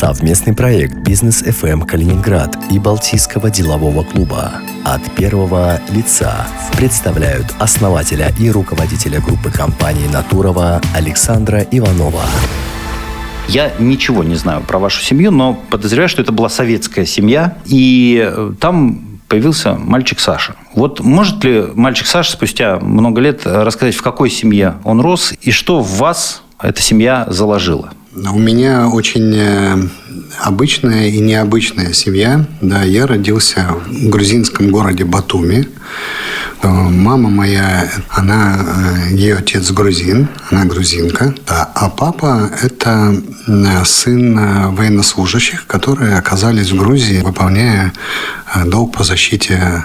Совместный 0.00 0.54
проект 0.54 0.94
«Бизнес 0.94 1.42
FM 1.42 1.84
Калининград» 1.84 2.56
и 2.70 2.78
Балтийского 2.78 3.50
делового 3.50 4.02
клуба 4.02 4.50
от 4.82 5.02
первого 5.14 5.78
лица 5.90 6.46
представляют 6.74 7.54
основателя 7.58 8.32
и 8.40 8.48
руководителя 8.50 9.20
группы 9.20 9.50
компаний 9.50 10.08
«Натурова» 10.10 10.80
Александра 10.94 11.66
Иванова. 11.70 12.22
Я 13.46 13.72
ничего 13.78 14.24
не 14.24 14.36
знаю 14.36 14.62
про 14.62 14.78
вашу 14.78 15.02
семью, 15.02 15.32
но 15.32 15.52
подозреваю, 15.68 16.08
что 16.08 16.22
это 16.22 16.32
была 16.32 16.48
советская 16.48 17.04
семья, 17.04 17.58
и 17.66 18.26
э, 18.26 18.54
там 18.58 19.20
появился 19.28 19.74
мальчик 19.74 20.18
Саша. 20.18 20.56
Вот 20.72 21.00
может 21.00 21.44
ли 21.44 21.66
мальчик 21.74 22.06
Саша 22.06 22.32
спустя 22.32 22.78
много 22.78 23.20
лет 23.20 23.42
рассказать, 23.44 23.96
в 23.96 24.02
какой 24.02 24.30
семье 24.30 24.76
он 24.82 25.02
рос 25.02 25.34
и 25.42 25.50
что 25.50 25.80
в 25.80 25.98
вас 25.98 26.42
эта 26.58 26.80
семья 26.80 27.26
заложила? 27.28 27.92
У 28.12 28.38
меня 28.38 28.88
очень 28.88 29.32
э, 29.36 29.76
обычная 30.40 31.10
и 31.10 31.20
необычная 31.20 31.92
семья. 31.92 32.44
Да, 32.60 32.82
я 32.82 33.06
родился 33.06 33.68
в 33.86 34.08
грузинском 34.08 34.70
городе 34.72 35.04
Батуми. 35.04 35.68
Э, 36.60 36.68
мама 36.68 37.30
моя, 37.30 37.88
она, 38.08 39.06
э, 39.10 39.14
ее 39.14 39.36
отец 39.36 39.70
грузин, 39.70 40.28
она 40.50 40.64
грузинка. 40.64 41.36
Да, 41.46 41.70
а 41.72 41.88
папа– 41.88 42.50
это 42.62 43.14
сын 43.84 44.74
военнослужащих, 44.74 45.68
которые 45.68 46.16
оказались 46.18 46.72
в 46.72 46.76
Грузии, 46.76 47.20
выполняя 47.20 47.92
долг 48.66 48.96
по 48.96 49.04
защите 49.04 49.84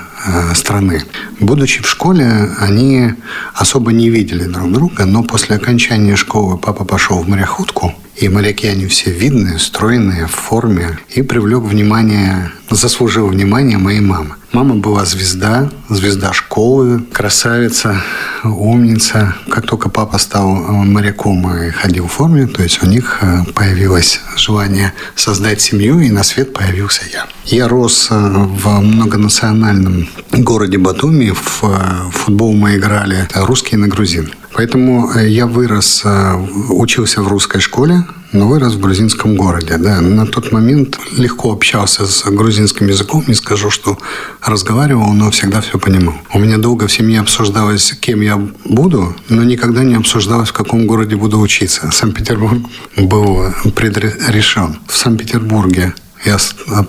страны. 0.53 1.03
Будучи 1.39 1.81
в 1.81 1.87
школе, 1.87 2.49
они 2.59 3.13
особо 3.53 3.91
не 3.91 4.09
видели 4.09 4.45
друг 4.45 4.71
друга, 4.71 5.05
но 5.05 5.23
после 5.23 5.55
окончания 5.55 6.15
школы 6.15 6.57
папа 6.57 6.85
пошел 6.85 7.19
в 7.19 7.27
мореходку– 7.27 7.93
и 8.17 8.29
моряки, 8.29 8.67
они 8.67 8.85
все 8.87 9.11
видные, 9.11 9.59
стройные, 9.59 10.27
в 10.27 10.31
форме. 10.31 10.97
И 11.09 11.21
привлек 11.21 11.63
внимание, 11.63 12.49
заслужил 12.69 13.27
внимание 13.27 13.77
моей 13.77 13.99
мамы. 13.99 14.35
Мама 14.51 14.75
была 14.75 15.05
звезда, 15.05 15.69
звезда 15.89 16.31
школы, 16.33 17.01
красавица, 17.11 18.01
умница. 18.43 19.35
Как 19.49 19.65
только 19.67 19.89
папа 19.89 20.17
стал 20.17 20.55
э, 20.55 20.71
моряком 20.71 21.51
и 21.53 21.71
ходил 21.71 22.07
в 22.07 22.11
форме, 22.11 22.47
то 22.47 22.63
есть 22.63 22.81
у 22.81 22.85
них 22.85 23.19
э, 23.21 23.43
появилось 23.53 24.21
желание 24.37 24.93
создать 25.15 25.61
семью, 25.61 25.99
и 25.99 26.09
на 26.09 26.23
свет 26.23 26.53
появился 26.53 27.01
я. 27.11 27.25
Я 27.45 27.67
рос 27.67 28.07
э, 28.09 28.15
в 28.15 28.79
многонациональном 28.79 30.07
городе 30.31 30.77
Батуми. 30.77 31.31
В 31.31 32.11
футбол 32.11 32.53
мы 32.53 32.77
играли 32.77 33.27
русские 33.35 33.79
на 33.79 33.87
грузин. 33.87 34.31
Поэтому 34.55 35.11
э, 35.11 35.27
я 35.27 35.47
вырос, 35.47 36.01
э, 36.05 36.35
учился 36.69 37.21
в 37.21 37.27
русской 37.27 37.59
школе, 37.59 38.05
но 38.35 38.47
вырос 38.47 38.73
в 38.73 38.79
грузинском 38.79 39.35
городе. 39.35 39.77
Да. 39.77 40.01
На 40.01 40.25
тот 40.27 40.51
момент 40.51 40.99
легко 41.17 41.51
общался 41.51 42.05
с 42.05 42.23
грузинским 42.25 42.87
языком. 42.87 43.23
Не 43.27 43.33
скажу, 43.33 43.69
что 43.69 43.97
разговаривал, 44.41 45.13
но 45.13 45.31
всегда 45.31 45.61
все 45.61 45.79
понимал. 45.79 46.15
У 46.33 46.39
меня 46.39 46.57
долго 46.57 46.87
в 46.87 46.91
семье 46.91 47.21
обсуждалось, 47.21 47.93
кем 47.99 48.21
я 48.21 48.37
буду, 48.65 49.15
но 49.29 49.43
никогда 49.43 49.83
не 49.83 49.95
обсуждалось, 49.95 50.49
в 50.49 50.53
каком 50.53 50.85
городе 50.85 51.15
буду 51.15 51.39
учиться. 51.39 51.89
Санкт-Петербург 51.91 52.61
был 52.97 53.53
предрешен. 53.75 54.79
В 54.87 54.95
Санкт-Петербурге 54.95 55.93
я 56.25 56.37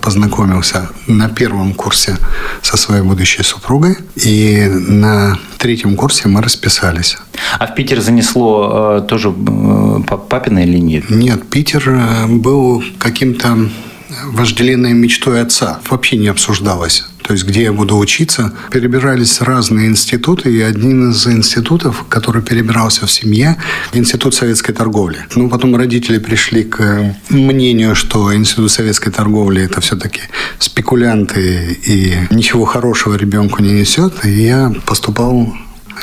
познакомился 0.01 0.89
на 1.07 1.29
первом 1.29 1.73
курсе 1.73 2.17
со 2.61 2.77
своей 2.77 3.03
будущей 3.03 3.43
супругой, 3.43 3.97
и 4.15 4.67
на 4.67 5.37
третьем 5.57 5.95
курсе 5.95 6.27
мы 6.27 6.41
расписались. 6.41 7.17
А 7.59 7.67
в 7.67 7.75
Питер 7.75 8.01
занесло 8.01 8.99
э, 8.99 9.07
тоже 9.07 9.29
э, 9.29 9.99
папиной 10.29 10.65
линии? 10.65 11.03
Нет, 11.09 11.49
Питер 11.49 11.89
э, 11.89 12.27
был 12.27 12.83
каким-то 12.97 13.69
вожделенной 14.25 14.93
мечтой 14.93 15.41
отца. 15.41 15.79
Вообще 15.89 16.17
не 16.17 16.27
обсуждалось 16.27 17.05
то 17.27 17.33
есть 17.33 17.45
где 17.45 17.63
я 17.63 17.73
буду 17.73 17.97
учиться, 17.97 18.53
перебирались 18.71 19.41
разные 19.41 19.87
институты, 19.89 20.49
и 20.49 20.61
один 20.61 21.11
из 21.11 21.27
институтов, 21.27 22.05
который 22.07 22.41
перебирался 22.41 23.05
в 23.05 23.11
семье, 23.11 23.57
Институт 23.91 24.33
советской 24.33 24.71
торговли. 24.71 25.17
Ну, 25.35 25.49
потом 25.49 25.75
родители 25.75 26.19
пришли 26.19 26.63
к 26.63 27.15
мнению, 27.29 27.95
что 27.95 28.33
Институт 28.33 28.71
советской 28.71 29.11
торговли 29.11 29.61
это 29.61 29.81
все-таки 29.81 30.21
спекулянты 30.57 31.77
и 31.85 32.15
ничего 32.31 32.63
хорошего 32.63 33.15
ребенку 33.15 33.61
не 33.61 33.73
несет, 33.73 34.23
и 34.23 34.29
я 34.29 34.73
поступал 34.85 35.53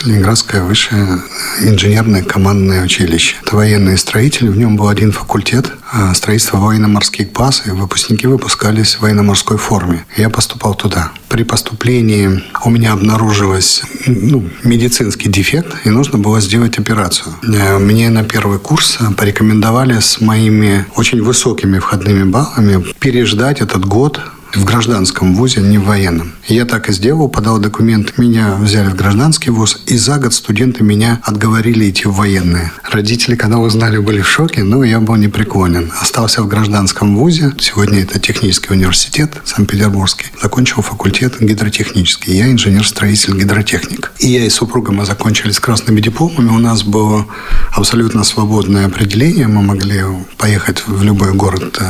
Ленинградское 0.05 0.63
высшее 0.63 1.23
инженерное 1.61 2.23
командное 2.23 2.85
училище. 2.85 3.37
Это 3.43 3.57
военные 3.57 3.97
строители, 3.97 4.49
в 4.49 4.57
нем 4.57 4.77
был 4.77 4.89
один 4.89 5.13
факультет 5.13 5.73
а, 5.93 6.13
строительства 6.15 6.59
военно-морских 6.59 7.33
баз, 7.33 7.63
и 7.67 7.71
выпускники 7.71 8.27
выпускались 8.27 8.97
в 8.97 9.03
военно-морской 9.03 9.57
форме. 9.57 10.05
Я 10.17 10.31
поступал 10.31 10.75
туда. 10.75 11.13
При 11.29 11.45
поступлении 11.45 12.43
у 12.65 12.71
меня 12.71 12.93
обнаружилось 12.93 13.83
ну, 14.07 14.49
медицинский 14.63 15.29
дефект, 15.29 15.75
и 15.85 15.91
нужно 15.91 16.19
было 16.19 16.41
сделать 16.41 16.79
операцию. 16.79 17.35
Э, 17.43 17.79
мне 17.79 18.11
на 18.11 18.25
первый 18.25 18.59
курс 18.59 18.99
порекомендовали 19.17 20.01
с 20.01 20.21
моими 20.21 20.87
очень 20.97 21.23
высокими 21.23 21.79
входными 21.79 22.25
баллами 22.25 22.85
переждать 22.99 23.61
этот 23.61 23.85
год 23.85 24.21
в 24.57 24.65
гражданском 24.65 25.35
вузе, 25.35 25.61
не 25.61 25.79
в 25.79 25.85
военном. 25.85 26.33
Я 26.47 26.65
так 26.65 26.89
и 26.89 26.93
сделал, 26.93 27.29
подал 27.29 27.59
документ, 27.59 28.19
меня 28.19 28.55
взяли 28.55 28.89
в 28.89 28.97
гражданский 28.97 29.51
вуз, 29.51 29.83
и 29.87 29.97
за 29.97 30.19
год 30.19 30.35
студенты 30.35 30.85
меня 30.85 31.21
отговорили 31.23 31.89
идти 31.91 32.07
в 32.07 32.15
военные. 32.15 32.73
Родители, 32.91 33.37
когда 33.37 33.59
узнали, 33.59 33.99
были 33.99 34.21
в 34.21 34.29
шоке, 34.29 34.63
но 34.63 34.85
я 34.85 35.01
был 35.01 35.17
непреклонен. 35.17 35.93
Остался 36.01 36.43
в 36.43 36.49
гражданском 36.49 37.17
вузе, 37.17 37.53
сегодня 37.59 38.03
это 38.03 38.19
технический 38.19 38.73
университет 38.73 39.31
Санкт-Петербургский. 39.45 40.27
Закончил 40.43 40.83
факультет 40.83 41.41
гидротехнический. 41.41 42.37
Я 42.37 42.51
инженер-строитель 42.51 43.39
гидротехник. 43.39 44.13
И 44.19 44.29
я 44.29 44.45
и 44.45 44.51
супруга 44.51 44.93
мы 44.93 45.05
закончили 45.05 45.53
с 45.53 45.61
красными 45.61 46.01
дипломами. 46.01 46.49
У 46.51 46.59
нас 46.59 46.83
было 46.83 47.27
абсолютно 47.73 48.25
свободное 48.25 48.87
определение. 48.87 49.47
Мы 49.47 49.63
могли 49.63 50.03
поехать 50.37 50.87
в 50.87 51.03
любой 51.03 51.33
город 51.33 51.79
э, 51.81 51.85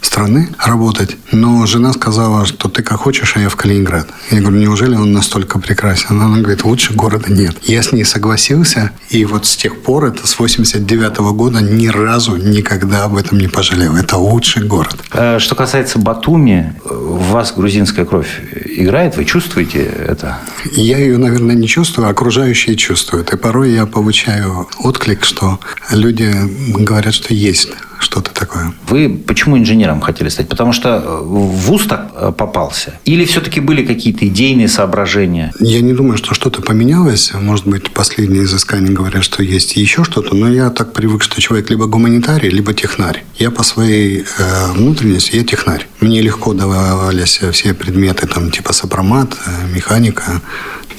страны 0.00 0.48
работать. 0.58 1.16
Но 1.32 1.66
жена 1.66 1.92
сказала, 1.92 2.46
что 2.46 2.68
ты 2.68 2.82
как 2.82 2.98
хочешь, 2.98 3.34
а 3.36 3.40
я 3.40 3.48
в 3.48 3.56
Калининград. 3.56 4.08
Я 4.30 4.40
говорю, 4.40 4.58
неужели 4.58 4.94
он 4.94 5.12
настолько 5.12 5.58
прекрасен? 5.58 6.20
Она 6.20 6.38
говорит, 6.38 6.64
лучше 6.64 6.94
города 6.94 7.32
нет. 7.32 7.56
Я 7.62 7.82
с 7.82 7.92
ней 7.92 8.04
согласился, 8.04 8.90
и 9.08 9.24
вот 9.24 9.46
с 9.46 9.56
тех 9.56 9.82
пор, 9.82 10.06
это 10.06 10.26
с 10.26 10.38
89 10.38 11.18
-го 11.18 11.32
года, 11.32 11.60
ни 11.60 11.88
разу 11.88 12.36
никогда 12.36 13.04
об 13.04 13.16
этом 13.16 13.38
не 13.38 13.48
пожалел. 13.48 13.96
Это 13.96 14.16
лучший 14.16 14.64
город. 14.64 14.96
Э, 15.12 15.38
что 15.38 15.54
касается 15.54 15.98
Батуми, 15.98 16.74
в 16.84 17.30
вас 17.30 17.52
грузинская 17.52 18.04
кровь 18.04 18.40
играет? 18.66 19.16
Вы 19.16 19.24
чувствуете 19.24 19.82
это? 19.82 20.38
Я 20.72 20.98
ее, 20.98 21.18
наверное, 21.18 21.54
не 21.54 21.68
чувствую, 21.68 22.08
а 22.08 22.10
окружающие 22.10 22.76
чувствуют. 22.76 23.32
И 23.32 23.36
порой 23.36 23.72
я 23.72 23.86
получаю 23.86 24.68
отклик, 24.78 25.24
что 25.24 25.60
люди 25.90 26.32
говорят, 26.74 27.14
что 27.14 27.34
есть 27.34 27.70
что-то 28.00 28.32
такое. 28.32 28.72
Вы 28.88 29.08
почему 29.26 29.58
инженером 29.58 30.00
хотели 30.00 30.28
стать? 30.28 30.48
Потому 30.48 30.72
что 30.72 30.88
э, 30.88 31.20
в 31.22 31.66
ВУЗ 31.66 31.86
так 31.86 32.10
э, 32.14 32.32
попался? 32.36 32.94
Или 33.04 33.24
все-таки 33.24 33.60
были 33.60 33.84
какие-то 33.84 34.26
идейные 34.26 34.68
соображения? 34.68 35.52
Я 35.60 35.80
не 35.82 35.92
думаю, 35.92 36.16
что 36.16 36.34
что-то 36.34 36.62
поменялось. 36.62 37.32
Может 37.34 37.66
быть, 37.66 37.90
последние 37.90 38.44
изыскания 38.44 38.92
говорят, 38.92 39.22
что 39.22 39.42
есть 39.42 39.76
еще 39.76 40.02
что-то. 40.04 40.34
Но 40.34 40.50
я 40.50 40.70
так 40.70 40.92
привык, 40.92 41.22
что 41.22 41.40
человек 41.40 41.70
либо 41.70 41.86
гуманитарий, 41.86 42.48
либо 42.48 42.72
технарь. 42.72 43.24
Я 43.36 43.50
по 43.50 43.62
своей 43.62 44.24
э, 44.38 44.72
внутренности, 44.72 45.36
я 45.36 45.44
технарь. 45.44 45.86
Мне 46.00 46.22
легко 46.22 46.54
давались 46.54 47.40
все 47.52 47.74
предметы, 47.74 48.26
там, 48.26 48.50
типа 48.50 48.72
сопромат, 48.72 49.36
э, 49.46 49.74
механика. 49.74 50.40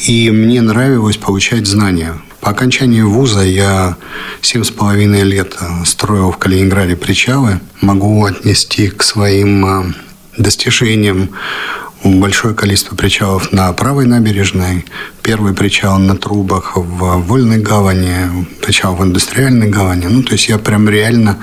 И 0.07 0.31
мне 0.31 0.61
нравилось 0.61 1.17
получать 1.17 1.67
знания. 1.67 2.13
По 2.41 2.49
окончании 2.49 3.01
вуза 3.01 3.41
я 3.41 3.97
семь 4.41 4.63
с 4.63 4.71
половиной 4.71 5.21
лет 5.21 5.55
строил 5.85 6.31
в 6.31 6.37
Калининграде 6.37 6.95
причалы. 6.95 7.59
Могу 7.81 8.25
отнести 8.25 8.89
к 8.89 9.03
своим 9.03 9.65
э, 9.65 9.93
достижениям 10.37 11.29
большое 12.03 12.55
количество 12.55 12.95
причалов 12.95 13.51
на 13.51 13.71
правой 13.73 14.07
набережной, 14.07 14.85
первый 15.21 15.53
причал 15.53 15.99
на 15.99 16.17
трубах 16.17 16.75
в 16.75 17.21
Вольной 17.27 17.59
гавани, 17.59 18.47
причал 18.61 18.95
в 18.95 19.03
Индустриальной 19.03 19.69
гавани. 19.69 20.07
Ну, 20.07 20.23
то 20.23 20.33
есть 20.33 20.49
я 20.49 20.57
прям 20.57 20.89
реально 20.89 21.37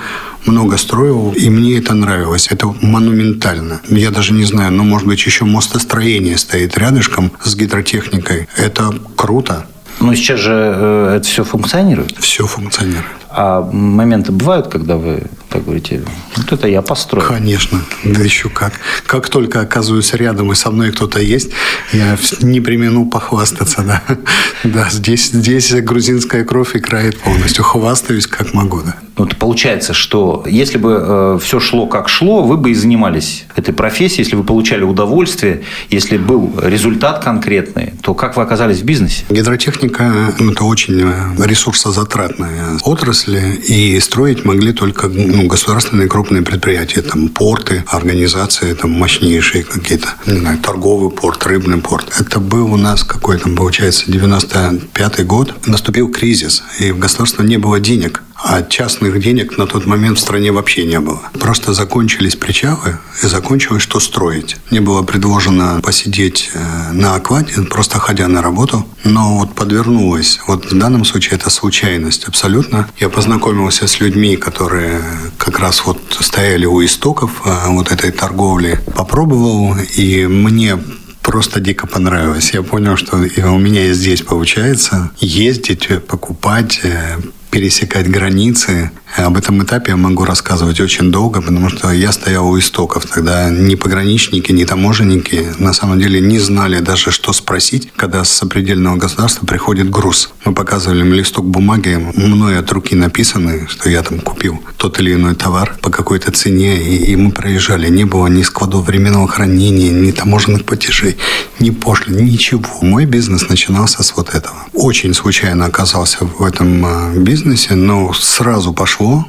много 0.45 0.77
строил, 0.77 1.31
и 1.31 1.49
мне 1.49 1.77
это 1.77 1.93
нравилось. 1.93 2.47
Это 2.49 2.67
монументально. 2.81 3.79
Я 3.87 4.11
даже 4.11 4.33
не 4.33 4.43
знаю, 4.43 4.73
ну, 4.73 4.83
может 4.83 5.07
быть, 5.07 5.25
еще 5.25 5.45
мостостроение 5.45 6.37
стоит 6.37 6.77
рядышком 6.77 7.31
с 7.41 7.55
гидротехникой. 7.55 8.49
Это 8.57 8.93
круто. 9.15 9.65
Но 9.99 10.15
сейчас 10.15 10.39
же 10.39 10.53
э, 10.53 11.15
это 11.17 11.27
все 11.27 11.43
функционирует. 11.43 12.17
Все 12.17 12.45
функционирует. 12.45 13.05
А 13.29 13.61
моменты 13.61 14.31
бывают, 14.31 14.67
когда 14.67 14.95
вы 14.97 15.23
Так 15.49 15.63
говорите, 15.63 16.03
вот 16.35 16.51
это 16.51 16.67
я 16.67 16.83
построил. 16.83 17.25
Конечно, 17.27 17.81
да 18.03 18.21
еще 18.21 18.49
как. 18.49 18.73
Как 19.07 19.29
только 19.29 19.61
оказываюсь 19.61 20.13
рядом 20.13 20.51
и 20.51 20.55
со 20.55 20.69
мной 20.69 20.91
кто-то 20.91 21.19
есть, 21.19 21.49
я 21.91 22.17
не 22.41 22.61
примену 22.61 23.07
похвастаться, 23.07 23.81
да. 23.81 24.03
Да, 24.63 24.89
здесь, 24.91 25.31
здесь 25.31 25.71
грузинская 25.73 26.43
кровь 26.43 26.75
играет 26.75 27.17
полностью. 27.19 27.63
Хвастаюсь 27.63 28.27
как 28.27 28.53
могу, 28.53 28.81
да. 28.81 28.95
Вот 29.19 29.35
получается, 29.35 29.93
что 29.93 30.45
если 30.47 30.77
бы 30.77 30.97
э, 31.01 31.39
все 31.43 31.59
шло 31.59 31.87
как 31.87 32.07
шло, 32.07 32.41
вы 32.41 32.55
бы 32.55 32.71
и 32.71 32.73
занимались 32.73 33.45
этой 33.55 33.73
профессией, 33.73 34.23
если 34.23 34.37
вы 34.37 34.45
получали 34.45 34.83
удовольствие, 34.83 35.63
если 35.89 36.17
был 36.17 36.53
результат 36.63 37.21
конкретный, 37.21 37.93
то 38.01 38.13
как 38.13 38.37
вы 38.37 38.43
оказались 38.43 38.79
в 38.79 38.85
бизнесе? 38.85 39.25
Гидротехника– 39.29 40.33
это 40.39 40.63
очень 40.63 41.01
э, 41.01 41.45
ресурсозатратная 41.45 42.77
отрасль, 42.83 43.39
и 43.67 43.99
строить 43.99 44.45
могли 44.45 44.71
только 44.71 45.09
ну, 45.39 45.47
государственные 45.47 46.09
крупные 46.09 46.41
предприятия, 46.41 47.01
там 47.01 47.29
порты, 47.29 47.85
организации, 47.87 48.73
там 48.73 48.91
мощнейшие 48.91 49.63
какие-то, 49.63 50.09
не 50.25 50.39
знаю, 50.39 50.57
торговый 50.57 51.11
порт, 51.11 51.45
рыбный 51.45 51.77
порт. 51.77 52.11
Это 52.19 52.41
был 52.41 52.73
у 52.73 52.77
нас 52.77 53.05
какой 53.05 53.37
там, 53.37 53.55
получается, 53.55 54.11
95-й 54.11 55.23
год. 55.23 55.65
Наступил 55.65 56.11
кризис, 56.11 56.63
и 56.79 56.91
в 56.91 56.99
государстве 56.99 57.45
не 57.45 57.57
было 57.57 57.79
денег. 57.79 58.21
А 58.41 58.63
частных 58.63 59.19
денег 59.19 59.57
на 59.57 59.67
тот 59.67 59.85
момент 59.85 60.17
в 60.17 60.21
стране 60.21 60.51
вообще 60.51 60.85
не 60.85 60.99
было. 60.99 61.21
Просто 61.39 61.73
закончились 61.73 62.35
причалы 62.35 62.97
и 63.21 63.27
закончилось, 63.27 63.83
что 63.83 63.99
строить. 63.99 64.55
Мне 64.71 64.79
было 64.79 65.03
предложено 65.03 65.81
посидеть 65.83 66.49
э, 66.53 66.91
на 66.93 67.15
аквате, 67.15 67.61
просто 67.63 67.99
ходя 67.99 68.27
на 68.27 68.41
работу. 68.41 68.87
Но 69.03 69.39
вот 69.39 69.55
подвернулось. 69.55 70.39
Вот 70.47 70.71
в 70.71 70.77
данном 70.77 71.03
случае 71.03 71.35
это 71.35 71.49
случайность 71.49 72.25
абсолютно. 72.25 72.87
Я 72.97 73.09
познакомился 73.09 73.87
с 73.87 73.99
людьми, 73.99 74.37
которые 74.37 75.01
как 75.37 75.59
раз 75.59 75.85
вот 75.85 75.99
стояли 76.21 76.65
у 76.65 76.83
истоков 76.83 77.41
э, 77.43 77.67
вот 77.67 77.91
этой 77.91 78.11
торговли. 78.11 78.79
Попробовал, 78.95 79.75
и 79.97 80.25
мне 80.27 80.79
просто 81.21 81.59
дико 81.59 81.87
понравилось. 81.87 82.51
Я 82.53 82.63
понял, 82.63 82.95
что 82.95 83.17
у 83.17 83.59
меня 83.59 83.87
и 83.87 83.93
здесь 83.93 84.21
получается 84.21 85.11
ездить, 85.19 85.89
покупать, 86.07 86.79
э, 86.83 87.17
пересекать 87.49 88.09
границы. 88.09 88.91
Об 89.17 89.37
этом 89.37 89.63
этапе 89.63 89.91
я 89.91 89.97
могу 89.97 90.23
рассказывать 90.23 90.79
очень 90.79 91.11
долго, 91.11 91.41
потому 91.41 91.69
что 91.69 91.91
я 91.91 92.11
стоял 92.11 92.47
у 92.47 92.57
истоков. 92.59 93.05
Тогда 93.05 93.49
ни 93.49 93.75
пограничники, 93.75 94.51
ни 94.51 94.65
таможенники 94.65 95.47
на 95.57 95.73
самом 95.73 95.99
деле 95.99 96.21
не 96.21 96.39
знали 96.39 96.79
даже, 96.79 97.11
что 97.11 97.33
спросить, 97.33 97.91
когда 97.95 98.23
с 98.23 98.29
сопредельного 98.29 98.97
государства 98.97 99.45
приходит 99.45 99.89
груз. 99.89 100.31
Мы 100.45 100.53
показывали 100.53 101.01
им 101.01 101.13
листок 101.13 101.45
бумаги, 101.45 101.95
мной 102.15 102.59
от 102.59 102.71
руки 102.71 102.95
написаны, 102.95 103.67
что 103.67 103.89
я 103.89 104.03
там 104.03 104.19
купил 104.19 104.61
тот 104.77 104.99
или 104.99 105.13
иной 105.13 105.35
товар 105.35 105.77
по 105.81 105.89
какой-то 105.89 106.31
цене, 106.31 106.81
и, 106.81 107.11
и 107.11 107.15
мы 107.15 107.31
проезжали. 107.31 107.89
Не 107.89 108.05
было 108.05 108.27
ни 108.27 108.43
складов 108.43 108.85
временного 108.85 109.27
хранения, 109.27 109.91
ни 109.91 110.11
таможенных 110.11 110.65
платежей, 110.65 111.17
ни 111.59 111.71
пошлин, 111.71 112.25
ничего. 112.25 112.63
Мой 112.81 113.05
бизнес 113.05 113.49
начинался 113.49 114.03
с 114.03 114.15
вот 114.15 114.35
этого. 114.35 114.55
Очень 114.73 115.13
случайно 115.13 115.65
оказался 115.65 116.25
в 116.25 116.43
этом 116.43 116.85
а, 116.85 117.13
бизнесе, 117.15 117.38
бизнесе, 117.39 117.75
но 117.75 118.11
сразу 118.13 118.73
пошло. 118.73 119.25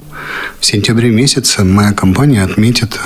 В 0.58 0.66
сентябре 0.66 1.10
месяце 1.10 1.62
моя 1.62 1.92
компания 1.92 2.42
отметит 2.42 2.98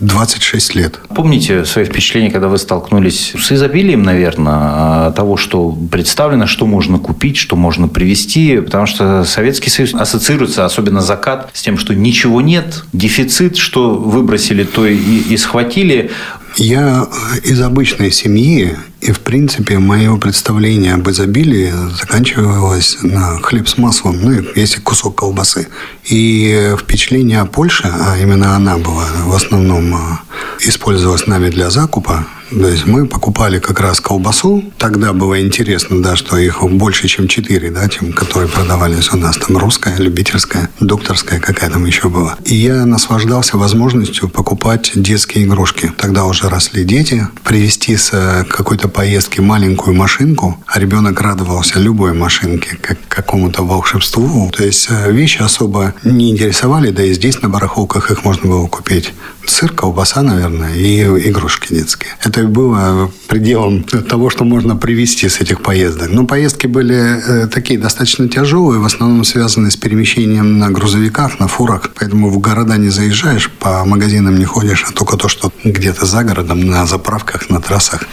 26 0.00 0.74
лет. 0.76 1.00
Помните 1.14 1.64
свои 1.64 1.84
впечатления, 1.84 2.30
когда 2.30 2.46
вы 2.46 2.58
столкнулись 2.58 3.32
с 3.36 3.50
изобилием, 3.50 4.04
наверное, 4.04 5.10
того, 5.12 5.36
что 5.36 5.76
представлено, 5.90 6.46
что 6.46 6.66
можно 6.66 6.98
купить, 6.98 7.38
что 7.38 7.56
можно 7.56 7.88
привезти? 7.88 8.60
Потому 8.60 8.86
что 8.86 9.24
Советский 9.24 9.68
Союз 9.68 9.94
ассоциируется, 9.94 10.64
особенно 10.64 11.00
закат, 11.00 11.50
с 11.52 11.62
тем, 11.62 11.76
что 11.76 11.92
ничего 11.94 12.40
нет, 12.40 12.84
дефицит, 12.92 13.56
что 13.56 13.94
выбросили, 13.94 14.62
то 14.62 14.86
и, 14.86 14.96
и 14.96 15.36
схватили. 15.36 16.12
Я 16.56 17.08
из 17.42 17.60
обычной 17.60 18.12
семьи, 18.12 18.76
и, 19.02 19.10
в 19.10 19.20
принципе, 19.20 19.78
мое 19.78 20.16
представление 20.16 20.94
об 20.94 21.10
изобилии 21.10 21.72
заканчивалось 21.98 22.98
на 23.02 23.40
хлеб 23.40 23.68
с 23.68 23.76
маслом, 23.76 24.18
ну, 24.22 24.44
если 24.54 24.78
кусок 24.78 25.16
колбасы. 25.16 25.66
И 26.04 26.74
впечатление 26.78 27.40
о 27.40 27.46
Польше, 27.46 27.92
а 27.92 28.16
именно 28.16 28.54
она 28.54 28.78
была 28.78 29.06
в 29.24 29.34
основном 29.34 29.92
а, 29.94 30.20
использовалась 30.60 31.26
нами 31.26 31.50
для 31.50 31.70
закупа, 31.70 32.26
то 32.60 32.68
есть 32.68 32.86
мы 32.86 33.06
покупали 33.06 33.58
как 33.58 33.80
раз 33.80 34.00
колбасу. 34.00 34.62
Тогда 34.76 35.12
было 35.14 35.40
интересно, 35.40 36.02
да, 36.02 36.16
что 36.16 36.36
их 36.36 36.62
больше, 36.62 37.08
чем 37.08 37.26
четыре, 37.26 37.70
да, 37.70 37.88
чем 37.88 38.12
которые 38.12 38.48
продавались 38.50 39.12
у 39.12 39.16
нас. 39.16 39.36
Там 39.38 39.56
русская, 39.56 39.96
любительская, 39.96 40.68
докторская, 40.78 41.40
какая 41.40 41.70
там 41.70 41.86
еще 41.86 42.08
была. 42.10 42.36
И 42.44 42.54
я 42.54 42.84
наслаждался 42.84 43.56
возможностью 43.56 44.28
покупать 44.28 44.92
детские 44.94 45.44
игрушки. 45.44 45.92
Тогда 45.96 46.26
уже 46.26 46.48
росли 46.48 46.84
дети. 46.84 47.26
Привезти 47.42 47.96
с 47.96 48.10
э, 48.12 48.44
какой-то 48.44 48.88
поездки 48.92 49.40
маленькую 49.40 49.96
машинку, 49.96 50.56
а 50.66 50.78
ребенок 50.78 51.20
радовался 51.20 51.78
любой 51.78 52.12
машинке, 52.12 52.76
как 52.80 52.98
какому-то 53.08 53.64
волшебству. 53.64 54.50
То 54.50 54.64
есть 54.64 54.88
э, 54.90 55.10
вещи 55.10 55.42
особо 55.42 55.94
не 56.04 56.30
интересовали, 56.30 56.90
да 56.90 57.02
и 57.02 57.12
здесь 57.12 57.42
на 57.42 57.48
барахолках 57.48 58.10
их 58.10 58.24
можно 58.24 58.48
было 58.48 58.66
купить. 58.66 59.12
Сыр, 59.46 59.72
колбаса, 59.72 60.22
наверное, 60.22 60.74
и 60.74 61.02
игрушки 61.28 61.74
детские. 61.74 62.10
Это 62.24 62.44
было 62.44 63.10
пределом 63.28 63.82
того, 63.84 64.30
что 64.30 64.44
можно 64.44 64.76
привести 64.76 65.28
с 65.28 65.40
этих 65.40 65.62
поездок. 65.62 66.10
Но 66.10 66.26
поездки 66.26 66.66
были 66.66 66.96
э, 66.96 67.46
такие 67.48 67.78
достаточно 67.78 68.28
тяжелые, 68.28 68.80
в 68.80 68.84
основном 68.84 69.24
связаны 69.24 69.70
с 69.70 69.76
перемещением 69.76 70.58
на 70.58 70.70
грузовиках, 70.70 71.40
на 71.40 71.48
фурах. 71.48 71.90
Поэтому 71.98 72.30
в 72.30 72.38
города 72.38 72.76
не 72.76 72.88
заезжаешь, 72.88 73.50
по 73.50 73.84
магазинам 73.84 74.38
не 74.38 74.44
ходишь, 74.44 74.84
а 74.88 74.92
только 74.92 75.16
то, 75.16 75.28
что 75.28 75.52
где-то 75.64 76.06
за 76.06 76.24
городом, 76.24 76.60
на 76.60 76.86
заправках, 76.86 77.50
на 77.50 77.60
трассах. 77.60 78.04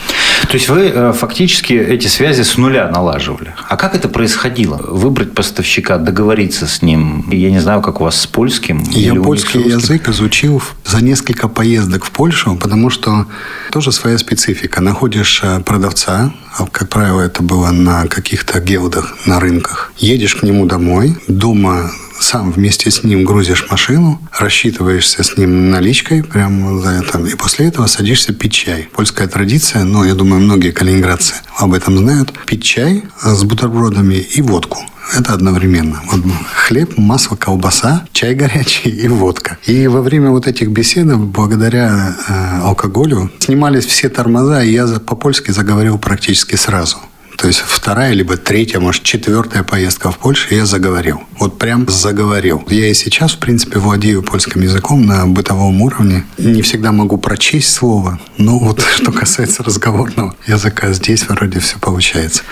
То 0.47 0.55
есть 0.55 0.69
вы 0.69 0.91
э, 0.93 1.13
фактически 1.13 1.73
эти 1.73 2.07
связи 2.07 2.43
с 2.43 2.57
нуля 2.57 2.89
налаживали. 2.89 3.53
А 3.67 3.77
как 3.77 3.95
это 3.95 4.09
происходило? 4.09 4.77
Выбрать 4.77 5.33
поставщика, 5.33 5.97
договориться 5.97 6.65
с 6.65 6.81
ним? 6.81 7.29
Я 7.29 7.51
не 7.51 7.59
знаю, 7.59 7.81
как 7.81 8.01
у 8.01 8.05
вас 8.05 8.19
с 8.19 8.27
польским. 8.27 8.83
Я 8.91 9.15
польский 9.15 9.61
язык 9.61 10.09
изучил 10.09 10.61
за 10.85 11.03
несколько 11.03 11.18
поездок 11.47 12.05
в 12.05 12.11
Польшу, 12.11 12.55
потому 12.55 12.89
что 12.89 13.25
тоже 13.71 13.91
своя 13.91 14.17
специфика. 14.17 14.81
Находишь 14.81 15.41
э, 15.43 15.59
продавца, 15.61 16.33
а, 16.57 16.65
как 16.67 16.89
правило, 16.89 17.21
это 17.21 17.43
было 17.43 17.71
на 17.71 18.07
каких-то 18.07 18.59
гелдах, 18.59 19.15
на 19.25 19.39
рынках. 19.39 19.91
Едешь 19.97 20.35
к 20.35 20.43
нему 20.43 20.65
домой, 20.65 21.15
дома 21.27 21.91
сам 22.19 22.51
вместе 22.51 22.91
с 22.91 23.03
ним 23.03 23.23
грузишь 23.23 23.67
машину, 23.69 24.21
рассчитываешься 24.37 25.23
с 25.23 25.37
ним 25.37 25.69
наличкой 25.69 26.23
прямо 26.23 26.79
за 26.79 26.89
это, 26.89 27.19
и 27.19 27.35
после 27.35 27.67
этого 27.67 27.87
садишься 27.87 28.33
пить 28.33 28.53
чай. 28.53 28.89
Польская 28.93 29.27
традиция, 29.27 29.83
но 29.83 30.05
я 30.05 30.13
думаю, 30.13 30.41
многие 30.41 30.71
калининградцы 30.71 31.35
об 31.57 31.73
этом 31.73 31.97
знают, 31.97 32.33
пить 32.45 32.63
чай 32.63 33.03
с 33.21 33.43
бутербродами 33.43 34.15
и 34.15 34.41
водку. 34.41 34.79
Это 35.17 35.33
одновременно. 35.33 36.01
Вот 36.11 36.21
хлеб, 36.53 36.97
масло, 36.97 37.35
колбаса, 37.35 38.05
чай 38.11 38.35
горячий 38.35 38.89
и 38.89 39.07
водка. 39.07 39.57
И 39.65 39.87
во 39.87 40.01
время 40.01 40.29
вот 40.29 40.47
этих 40.47 40.69
бесед, 40.69 41.07
благодаря 41.17 42.15
э, 42.27 42.61
алкоголю, 42.61 43.31
снимались 43.39 43.85
все 43.85 44.09
тормоза, 44.09 44.63
и 44.63 44.71
я 44.71 44.85
по-польски 44.85 45.51
заговорил 45.51 45.97
практически 45.97 46.55
сразу. 46.55 46.97
То 47.39 47.47
есть 47.47 47.63
вторая, 47.65 48.11
либо 48.11 48.35
третья, 48.35 48.81
может, 48.81 49.03
четвертая 49.03 49.63
поездка 49.63 50.11
в 50.11 50.17
Польшу, 50.17 50.53
я 50.53 50.65
заговорил. 50.65 51.21
Вот 51.37 51.57
прям 51.57 51.87
заговорил. 51.87 52.61
Я 52.67 52.89
и 52.89 52.93
сейчас, 52.93 53.31
в 53.31 53.37
принципе, 53.37 53.79
владею 53.79 54.23
польским 54.23 54.61
языком 54.61 55.05
на 55.05 55.25
бытовом 55.25 55.81
уровне. 55.81 56.25
Не 56.37 56.61
всегда 56.61 56.91
могу 56.91 57.17
прочесть 57.17 57.73
слово, 57.73 58.19
но 58.37 58.59
вот 58.59 58.81
что 58.95 59.13
касается 59.13 59.63
разговорного 59.63 60.35
языка, 60.47 60.91
здесь 60.91 61.29
вроде 61.29 61.61
все 61.61 61.79
получается. 61.79 62.43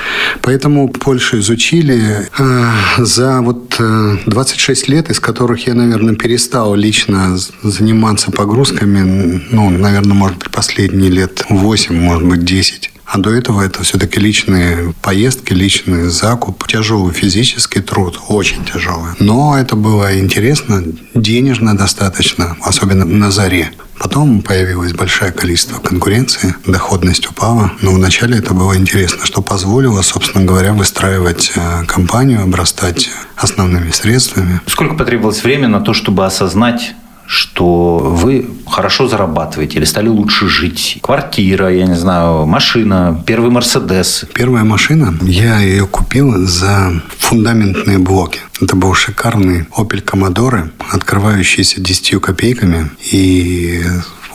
Поэтому 0.41 0.87
Польшу 0.87 1.39
изучили 1.39 2.29
э, 2.37 2.71
за 2.99 3.41
вот 3.41 3.75
э, 3.79 4.17
26 4.25 4.87
лет, 4.87 5.09
из 5.09 5.19
которых 5.19 5.67
я, 5.67 5.73
наверное, 5.73 6.15
перестал 6.15 6.75
лично 6.75 7.37
заниматься 7.61 8.31
погрузками, 8.31 9.43
ну, 9.51 9.69
наверное, 9.69 10.13
может 10.13 10.37
быть, 10.37 10.49
последние 10.49 11.11
лет 11.11 11.43
8, 11.49 11.93
может 11.93 12.25
быть, 12.25 12.45
10. 12.45 12.91
А 13.17 13.19
до 13.19 13.31
этого 13.31 13.63
это 13.63 13.81
все-таки 13.81 14.19
личные 14.19 14.93
поездки, 15.01 15.51
личный 15.51 16.07
закуп, 16.09 16.67
тяжелый 16.67 17.11
физический 17.13 17.79
труд, 17.81 18.19
очень 18.29 18.63
тяжелый. 18.63 19.13
Но 19.17 19.57
это 19.57 19.75
было 19.75 20.19
интересно, 20.19 20.83
денежно 21.15 21.75
достаточно, 21.75 22.55
особенно 22.61 23.05
на 23.05 23.31
заре. 23.31 23.71
Потом 23.97 24.43
появилось 24.43 24.93
большое 24.93 25.31
количество 25.31 25.79
конкуренции, 25.79 26.53
доходность 26.67 27.27
упала. 27.27 27.71
Но 27.81 27.93
вначале 27.93 28.37
это 28.37 28.53
было 28.53 28.77
интересно, 28.77 29.25
что 29.25 29.41
позволило, 29.41 30.03
собственно 30.03 30.45
говоря, 30.45 30.73
выстраивать 30.73 31.53
э, 31.55 31.85
компанию, 31.87 32.43
обрастать 32.43 33.09
основными 33.35 33.89
средствами. 33.89 34.61
Сколько 34.67 34.93
потребовалось 34.93 35.43
времени 35.43 35.71
на 35.71 35.81
то, 35.81 35.95
чтобы 35.95 36.23
осознать 36.23 36.93
что 37.27 37.97
вы 37.99 38.47
хорошо 38.65 39.07
зарабатываете 39.07 39.77
или 39.77 39.85
стали 39.85 40.07
лучше 40.07 40.47
жить? 40.47 40.97
Квартира, 41.01 41.69
я 41.69 41.85
не 41.85 41.95
знаю, 41.95 42.45
машина, 42.45 43.21
первый 43.25 43.51
Мерседес. 43.51 44.25
Первая 44.33 44.63
машина, 44.63 45.15
я 45.21 45.59
ее 45.59 45.85
купил 45.85 46.33
за 46.47 47.01
фундаментные 47.19 47.97
блоки. 47.97 48.39
Это 48.61 48.75
был 48.75 48.93
шикарный 48.93 49.67
Opel 49.77 50.03
Commodore, 50.03 50.71
открывающийся 50.89 51.81
10 51.81 52.21
копейками 52.21 52.89
и 53.11 53.83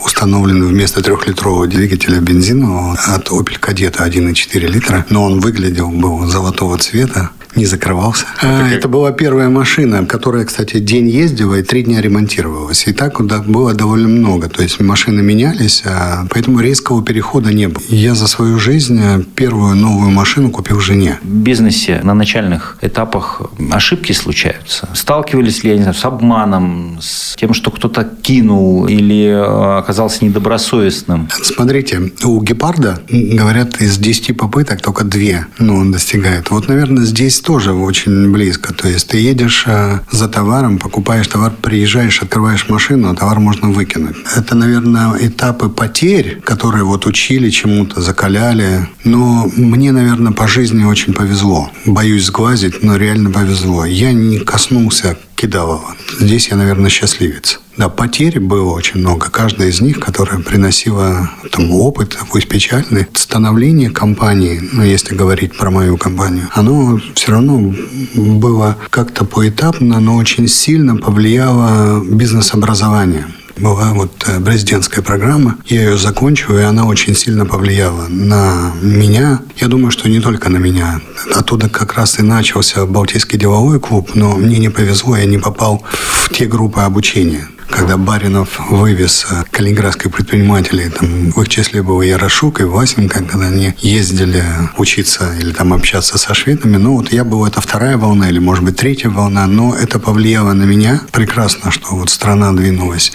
установлен 0.05 0.63
вместо 0.63 1.01
трехлитрового 1.01 1.67
двигателя 1.67 2.19
бензинового 2.19 2.93
от 2.93 3.29
Opel 3.29 3.59
Kadett 3.59 3.97
1,4 3.97 4.59
литра. 4.67 5.05
Но 5.09 5.23
он 5.23 5.39
выглядел, 5.39 5.89
был 5.89 6.25
золотого 6.27 6.77
цвета 6.77 7.31
не 7.55 7.65
закрывался. 7.65 8.25
А, 8.41 8.67
это 8.69 8.87
была 8.87 9.11
первая 9.11 9.49
машина, 9.49 10.05
которая, 10.05 10.45
кстати, 10.45 10.79
день 10.79 11.07
ездила 11.07 11.55
и 11.55 11.63
три 11.63 11.83
дня 11.83 12.01
ремонтировалась. 12.01 12.87
И 12.87 12.93
так 12.93 13.21
было 13.47 13.73
довольно 13.73 14.07
много. 14.07 14.49
То 14.49 14.63
есть 14.63 14.79
машины 14.79 15.21
менялись, 15.21 15.83
а 15.85 16.25
поэтому 16.29 16.59
резкого 16.59 17.03
перехода 17.03 17.53
не 17.53 17.67
было. 17.67 17.83
Я 17.89 18.15
за 18.15 18.27
свою 18.27 18.59
жизнь 18.59 18.99
первую 19.35 19.75
новую 19.75 20.11
машину 20.11 20.49
купил 20.49 20.79
жене. 20.79 21.19
В 21.21 21.27
бизнесе 21.27 22.01
на 22.03 22.13
начальных 22.13 22.77
этапах 22.81 23.41
ошибки 23.71 24.11
случаются. 24.13 24.89
Сталкивались 24.93 25.63
ли, 25.63 25.71
я 25.71 25.75
не 25.77 25.83
знаю, 25.83 25.95
с 25.95 26.05
обманом, 26.05 26.99
с 27.01 27.35
тем, 27.35 27.53
что 27.53 27.71
кто-то 27.71 28.09
кинул 28.21 28.87
или 28.87 29.27
э, 29.27 29.77
оказался 29.79 30.25
недобросовестным? 30.25 31.29
Смотрите, 31.41 32.11
у 32.23 32.41
гепарда, 32.41 33.01
говорят, 33.09 33.81
из 33.81 33.97
10 33.97 34.37
попыток 34.37 34.81
только 34.81 35.03
две 35.03 35.47
ну, 35.59 35.77
он 35.77 35.91
достигает. 35.91 36.51
Вот, 36.51 36.67
наверное, 36.67 37.03
здесь 37.03 37.39
тоже 37.43 37.73
очень 37.73 38.31
близко. 38.31 38.73
То 38.73 38.87
есть 38.87 39.09
ты 39.09 39.17
едешь 39.17 39.65
э, 39.67 39.99
за 40.11 40.27
товаром, 40.27 40.79
покупаешь 40.79 41.27
товар, 41.27 41.51
приезжаешь, 41.61 42.21
открываешь 42.21 42.69
машину, 42.69 43.11
а 43.11 43.15
товар 43.15 43.39
можно 43.39 43.69
выкинуть. 43.69 44.15
Это, 44.35 44.55
наверное, 44.55 45.13
этапы 45.19 45.69
потерь, 45.69 46.39
которые 46.41 46.83
вот 46.83 47.05
учили 47.05 47.49
чему-то, 47.49 48.01
закаляли. 48.01 48.87
Но 49.03 49.49
мне, 49.55 49.91
наверное, 49.91 50.31
по 50.31 50.47
жизни 50.47 50.83
очень 50.83 51.13
повезло. 51.13 51.69
Боюсь 51.85 52.25
сглазить, 52.25 52.83
но 52.83 52.95
реально 52.95 53.29
повезло. 53.29 53.85
Я 53.85 54.13
не 54.13 54.39
коснулся 54.39 55.17
Кидалова. 55.43 55.93
Здесь 56.21 56.47
я, 56.47 56.55
наверное, 56.55 56.89
счастливец. 56.89 57.59
Да, 57.75 57.89
потерь 57.89 58.39
было 58.39 58.71
очень 58.71 59.01
много. 59.01 59.29
Каждая 59.29 59.67
из 59.67 59.81
них, 59.81 59.99
которая 59.99 60.39
приносила 60.39 61.29
там, 61.51 61.69
опыт, 61.71 62.17
пусть 62.31 62.47
печальный, 62.47 63.07
становление 63.13 63.89
компании, 63.89 64.61
ну, 64.71 64.83
если 64.83 65.13
говорить 65.15 65.57
про 65.57 65.69
мою 65.69 65.97
компанию, 65.97 66.47
оно 66.53 66.97
все 67.15 67.31
равно 67.33 67.73
было 68.15 68.77
как-то 68.89 69.25
поэтапно, 69.25 69.99
но 69.99 70.15
очень 70.15 70.47
сильно 70.47 70.95
повлияло 70.95 72.01
бизнес-образование 72.01 73.25
была 73.57 73.93
вот 73.93 74.11
э, 74.27 74.39
президентская 74.39 75.03
программа. 75.03 75.57
Я 75.65 75.83
ее 75.83 75.97
закончил, 75.97 76.57
и 76.57 76.61
она 76.61 76.85
очень 76.85 77.15
сильно 77.15 77.45
повлияла 77.45 78.07
на 78.07 78.73
меня. 78.81 79.41
Я 79.57 79.67
думаю, 79.67 79.91
что 79.91 80.09
не 80.09 80.19
только 80.19 80.49
на 80.49 80.57
меня. 80.57 81.01
Оттуда 81.33 81.69
как 81.69 81.93
раз 81.93 82.19
и 82.19 82.23
начался 82.23 82.85
Балтийский 82.85 83.37
деловой 83.37 83.79
клуб, 83.79 84.11
но 84.15 84.35
мне 84.35 84.59
не 84.59 84.69
повезло, 84.69 85.15
я 85.15 85.25
не 85.25 85.37
попал 85.37 85.83
в 85.91 86.33
те 86.33 86.45
группы 86.45 86.81
обучения 86.81 87.47
когда 87.73 87.97
Баринов 87.97 88.59
вывез 88.69 89.25
э, 89.29 89.43
калининградских 89.49 90.11
предпринимателей, 90.11 90.89
там, 90.89 91.31
в 91.31 91.41
их 91.41 91.49
числе 91.49 91.81
был 91.81 92.01
и 92.01 92.07
Ярошук, 92.07 92.61
и 92.61 92.65
Васенко, 92.65 93.23
когда 93.23 93.47
они 93.47 93.73
ездили 93.79 94.43
учиться 94.77 95.33
или 95.39 95.51
там 95.51 95.73
общаться 95.73 96.19
со 96.19 96.35
шведами. 96.35 96.77
Ну, 96.77 96.97
вот 96.97 97.11
я 97.11 97.23
был, 97.23 97.45
это 97.45 97.61
вторая 97.61 97.97
волна 97.97 98.29
или, 98.29 98.37
может 98.37 98.63
быть, 98.63 98.75
третья 98.75 99.09
волна, 99.09 99.47
но 99.47 99.75
это 99.75 99.97
повлияло 99.97 100.53
на 100.53 100.63
меня 100.63 101.01
прекрасно, 101.11 101.71
что 101.71 101.95
вот 101.95 102.11
страна 102.11 102.51
двинулась 102.51 103.11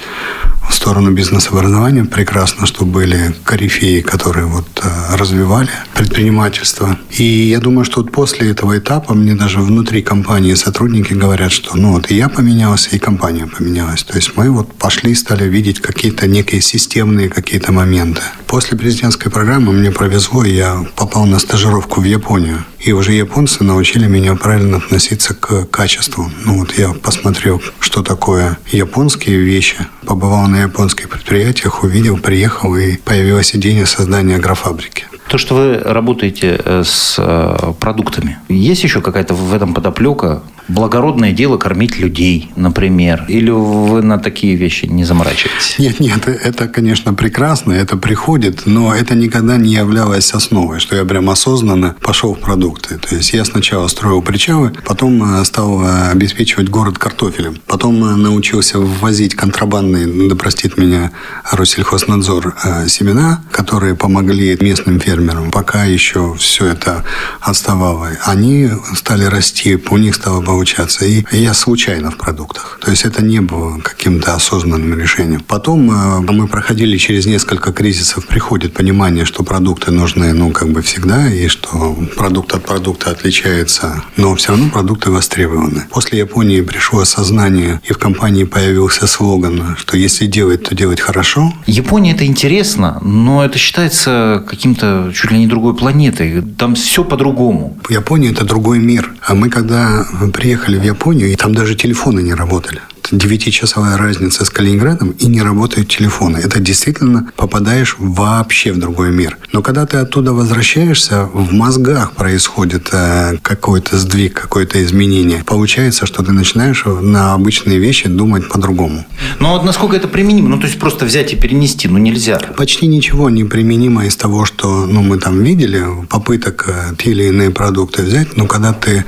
сторону 0.75 1.13
бизнес-образования. 1.13 2.05
Прекрасно, 2.05 2.67
что 2.67 2.85
были 2.85 3.35
корифеи, 3.45 4.01
которые 4.01 4.47
вот 4.47 4.67
э, 4.83 5.17
развивали 5.17 5.71
предпринимательство. 5.95 6.99
И 7.11 7.23
я 7.23 7.59
думаю, 7.59 7.85
что 7.85 8.03
вот 8.03 8.13
после 8.13 8.51
этого 8.51 8.79
этапа 8.79 9.15
мне 9.15 9.35
даже 9.35 9.61
внутри 9.61 10.03
компании 10.03 10.55
сотрудники 10.55 11.13
говорят, 11.13 11.53
что 11.53 11.77
ну 11.77 11.93
вот 11.93 12.11
и 12.11 12.17
я 12.17 12.29
поменялся, 12.29 12.91
и 12.91 12.99
компания 12.99 13.47
поменялась. 13.47 14.03
То 14.03 14.17
есть 14.17 14.33
мы 14.37 14.51
вот 14.51 14.73
пошли, 14.75 15.15
стали 15.15 15.45
видеть 15.49 15.81
какие-то 15.81 16.27
некие 16.27 16.61
системные 16.61 17.29
какие-то 17.29 17.73
моменты. 17.73 18.23
После 18.47 18.79
президентской 18.79 19.31
программы 19.31 19.73
мне 19.73 19.91
повезло, 19.91 20.45
и 20.45 20.55
я 20.55 20.87
попал 20.97 21.27
на 21.27 21.39
стажировку 21.39 22.01
в 22.01 22.05
Японию. 22.05 22.65
И 22.81 22.93
уже 22.93 23.13
японцы 23.13 23.65
научили 23.65 24.07
меня 24.07 24.35
правильно 24.37 24.77
относиться 24.77 25.35
к 25.35 25.65
качеству. 25.65 26.31
Ну 26.45 26.61
вот 26.61 26.79
я 26.79 26.93
посмотрел, 26.93 27.61
что 27.81 28.03
такое 28.03 28.57
японские 28.71 29.39
вещи, 29.39 29.77
побывал 30.07 30.47
на 30.47 30.58
японских 30.63 31.09
предприятиях, 31.09 31.85
увидел, 31.85 32.19
приехал, 32.19 32.77
и 32.77 32.97
появилась 32.97 33.55
идея 33.55 33.87
создания 33.87 34.37
агрофабрики. 34.37 35.05
То, 35.29 35.37
что 35.37 35.55
вы 35.55 35.79
работаете 35.79 36.61
э, 36.65 36.83
с 36.85 37.17
э, 37.19 37.73
продуктами, 37.79 38.39
есть 38.49 38.83
еще 38.83 39.01
какая-то 39.01 39.35
в 39.35 39.55
этом 39.55 39.75
подоплека? 39.75 40.43
Благородное 40.69 41.33
дело 41.33 41.57
кормить 41.57 41.99
людей, 41.99 42.51
например. 42.57 43.25
Или 43.29 43.51
вы 43.51 44.03
на 44.03 44.19
такие 44.19 44.55
вещи 44.55 44.87
не 44.87 45.05
заморачиваетесь? 45.05 45.79
Нет, 45.79 45.99
нет, 46.01 46.29
это, 46.29 46.69
конечно, 46.69 47.15
прекрасно, 47.15 47.73
это 47.73 47.97
приходит, 47.97 48.67
но 48.67 48.95
это 48.95 49.15
никогда 49.15 49.57
не 49.57 49.73
являлось 49.73 50.33
основой, 50.33 50.81
что 50.81 50.95
я 50.95 51.05
прям 51.05 51.31
осознанно 51.31 51.97
пошел 52.01 52.35
в 52.35 52.41
продукты. 52.41 52.99
То 52.99 53.15
есть 53.15 53.33
я 53.33 53.45
сначала 53.45 53.89
строил 53.89 54.23
причалы, 54.23 54.73
потом 54.85 55.41
э, 55.41 55.45
стал 55.45 55.83
обеспечивать 56.11 56.69
город 56.69 56.99
картофелем, 56.99 57.57
потом 57.67 58.01
научился 58.23 58.79
ввозить 58.79 59.35
контрабандные, 59.35 60.29
да 60.29 60.37
простит 60.37 60.77
меня 60.77 61.13
Россельхознадзор, 61.51 62.55
семена, 62.89 63.43
которые 63.51 63.95
помогли 63.95 64.57
местным 64.61 65.01
фермерам, 65.01 65.51
пока 65.51 65.85
еще 65.85 66.35
все 66.39 66.67
это 66.67 67.05
отставало. 67.41 68.11
Они 68.25 68.69
стали 68.95 69.25
расти, 69.25 69.79
у 69.91 69.97
них 69.97 70.15
стало 70.15 70.41
получаться. 70.59 71.05
И 71.05 71.25
я 71.31 71.55
случайно 71.55 72.11
в 72.11 72.17
продуктах. 72.17 72.81
То 72.85 72.91
есть 72.91 73.05
это 73.05 73.23
не 73.23 73.41
было 73.41 73.79
каким-то 73.79 74.35
осознанным 74.35 74.99
решением. 74.99 75.41
Потом 75.47 75.89
э, 75.91 76.33
мы 76.33 76.49
проходили 76.49 76.99
через 76.99 77.27
несколько 77.27 77.73
кризисов, 77.73 78.27
приходит 78.27 78.73
понимание, 78.73 79.25
что 79.25 79.45
продукты 79.45 79.93
нужны, 79.93 80.33
ну, 80.33 80.51
как 80.51 80.69
бы 80.71 80.83
всегда, 80.83 81.29
и 81.33 81.47
что 81.47 81.97
продукт 82.17 82.55
от 82.55 82.65
продукта 82.65 83.11
отличается, 83.11 84.03
но 84.17 84.35
все 84.35 84.49
равно 84.49 84.69
продукты 84.71 85.11
востребованы. 85.11 85.85
После 85.91 86.19
Японии 86.19 86.61
пришло 86.61 87.01
осознание, 87.01 87.81
и 87.89 87.93
в 87.93 87.99
компании 87.99 88.45
появился 88.45 89.07
слоган, 89.07 89.77
что 89.79 89.97
если 89.97 90.27
делать, 90.27 90.65
то 90.65 90.75
делать 90.75 91.01
хорошо. 91.01 91.53
Япония 91.67 92.15
это 92.15 92.27
интересно, 92.27 92.99
но 93.03 93.45
это 93.45 93.59
считается 93.59 94.45
каким-то 94.49 95.13
чуть 95.15 95.31
ли 95.31 95.39
не 95.39 95.47
другой 95.47 95.75
планетой. 95.75 96.43
Там 96.59 96.75
все 96.75 97.05
по-другому. 97.05 97.79
Япония– 97.91 98.31
это 98.33 98.45
другой 98.45 98.81
мир. 98.81 99.15
А 99.29 99.35
мы, 99.35 99.51
когда 99.51 100.07
приехали 100.49 100.79
в 100.79 100.83
Японию, 100.83 101.31
и 101.31 101.37
там 101.37 101.55
даже 101.55 101.75
телефоны 101.75 102.21
не 102.23 102.33
работали 102.33 102.81
девятичасовая 103.11 103.97
разница 103.97 104.45
с 104.45 104.51
Калининградом 104.51 105.11
и 105.11 105.27
не 105.27 105.43
работают 105.43 105.89
телефоны. 105.89 106.39
Это 106.39 106.61
действительно 106.61 107.31
попадаешь 107.37 107.97
вообще 107.99 108.73
в 108.73 108.79
другой 108.79 109.11
мир. 109.11 109.39
Но 109.53 109.63
когда 109.63 109.87
ты 109.87 109.97
оттуда 109.97 110.33
возвращаешься, 110.33 111.25
в 111.25 111.53
мозгах 111.53 112.13
происходит 112.13 112.89
э, 112.93 113.39
какой-то 113.43 113.97
сдвиг, 113.97 114.35
какое-то 114.35 114.83
изменение. 114.85 115.43
Получается, 115.45 116.07
что 116.07 116.23
ты 116.23 116.33
начинаешь 116.33 116.85
на 116.85 117.35
обычные 117.35 117.79
вещи 117.79 118.09
думать 118.09 118.49
по-другому. 118.49 119.07
Но 119.41 119.55
вот 119.55 119.65
насколько 119.65 119.97
это 119.97 120.09
применимо? 120.09 120.51
Ну, 120.51 120.59
то 120.59 120.67
есть 120.67 120.79
просто 120.79 121.05
взять 121.05 121.33
и 121.33 121.37
перенести, 121.37 121.89
ну, 121.89 121.99
нельзя. 121.99 122.39
Почти 122.57 122.87
ничего 122.87 123.31
не 123.31 123.45
применимо 123.45 124.07
из 124.07 124.17
того, 124.17 124.45
что 124.45 124.87
ну, 124.87 125.03
мы 125.03 125.19
там 125.19 125.43
видели, 125.43 125.85
попыток 126.11 126.69
э, 126.69 126.95
те 126.99 127.11
или 127.13 127.25
иные 127.25 127.51
продукты 127.51 128.03
взять. 128.03 128.37
Но 128.37 128.47
когда 128.47 128.73
ты 128.73 129.05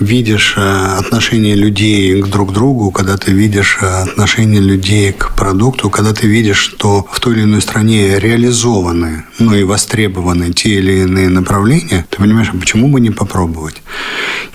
видишь 0.00 0.54
э, 0.56 0.96
отношение 0.98 1.54
людей 1.54 2.22
к 2.22 2.26
друг 2.26 2.52
другу, 2.52 2.90
когда 2.90 3.16
ты 3.16 3.32
видишь 3.32 3.78
э, 3.80 3.86
отношение 3.86 4.60
людей 4.60 5.12
к 5.12 5.34
продукту, 5.36 5.90
когда 5.90 6.12
ты 6.12 6.26
видишь, 6.26 6.58
что 6.58 7.06
в 7.10 7.20
той 7.20 7.34
или 7.34 7.42
иной 7.42 7.60
стране 7.60 8.18
реализованы, 8.18 9.24
ну 9.38 9.54
и 9.54 9.62
востребованы 9.62 10.52
те 10.52 10.70
или 10.70 11.02
иные 11.02 11.28
направления, 11.28 12.06
ты 12.08 12.18
понимаешь, 12.18 12.50
а 12.52 12.56
почему 12.56 12.88
бы 12.88 13.00
не 13.00 13.10
попробовать? 13.10 13.82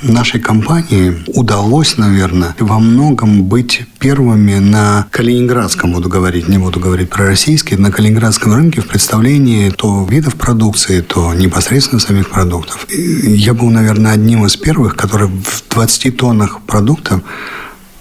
Нашей 0.01 0.39
компании 0.41 1.23
удалось, 1.27 1.97
наверное, 1.97 2.55
во 2.59 2.79
многом 2.79 3.43
быть 3.43 3.83
первыми 3.99 4.59
на 4.59 5.07
калининградском, 5.11 5.93
буду 5.93 6.09
говорить, 6.09 6.47
не 6.47 6.57
буду 6.57 6.79
говорить 6.79 7.09
про 7.09 7.25
российский, 7.25 7.75
на 7.75 7.91
калининградском 7.91 8.53
рынке 8.53 8.81
в 8.81 8.87
представлении 8.87 9.69
то 9.69 10.05
видов 10.09 10.35
продукции, 10.35 11.01
то 11.01 11.33
непосредственно 11.33 11.99
самих 11.99 12.29
продуктов. 12.29 12.85
Я 12.89 13.53
был, 13.53 13.69
наверное, 13.69 14.13
одним 14.13 14.45
из 14.45 14.57
первых, 14.57 14.95
который 14.95 15.29
в 15.43 15.63
20 15.69 16.17
тоннах 16.17 16.61
продуктов 16.61 17.21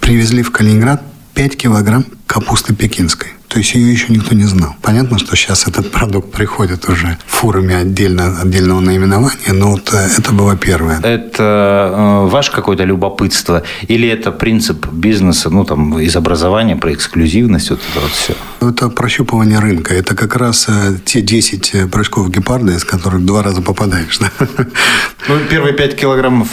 привезли 0.00 0.42
в 0.42 0.50
Калининград 0.50 1.02
5 1.34 1.56
килограмм 1.56 2.04
капусты 2.26 2.74
пекинской. 2.74 3.33
То 3.54 3.60
есть 3.60 3.72
ее 3.74 3.92
еще 3.92 4.06
никто 4.08 4.34
не 4.34 4.42
знал. 4.42 4.74
Понятно, 4.82 5.16
что 5.16 5.36
сейчас 5.36 5.68
этот 5.68 5.92
продукт 5.92 6.32
приходит 6.32 6.88
уже 6.88 7.18
фурами 7.24 7.72
отдельно, 7.72 8.40
отдельного 8.40 8.80
наименования, 8.80 9.52
но 9.52 9.70
вот 9.70 9.94
э, 9.94 10.08
это 10.18 10.32
было 10.32 10.56
первое. 10.56 10.98
Это 10.98 11.92
э, 11.94 12.28
ваше 12.28 12.50
какое-то 12.50 12.82
любопытство 12.82 13.62
или 13.86 14.08
это 14.08 14.32
принцип 14.32 14.88
бизнеса, 14.88 15.50
ну 15.50 15.64
там 15.64 16.00
из 16.00 16.16
образования 16.16 16.74
про 16.74 16.92
эксклюзивность, 16.94 17.70
вот 17.70 17.78
это 17.92 18.00
вот 18.00 18.10
все? 18.10 18.34
Это 18.60 18.88
прощупывание 18.88 19.60
рынка. 19.60 19.94
Это 19.94 20.16
как 20.16 20.34
раз 20.34 20.66
э, 20.68 20.96
те 21.04 21.20
10 21.20 21.74
э, 21.74 21.86
прыжков 21.86 22.30
гепарда, 22.30 22.72
из 22.72 22.82
которых 22.82 23.24
два 23.24 23.44
раза 23.44 23.62
попадаешь. 23.62 24.18
Да? 24.18 24.32
Ну, 25.28 25.38
первые 25.48 25.74
5 25.74 25.96
килограммов 25.96 26.48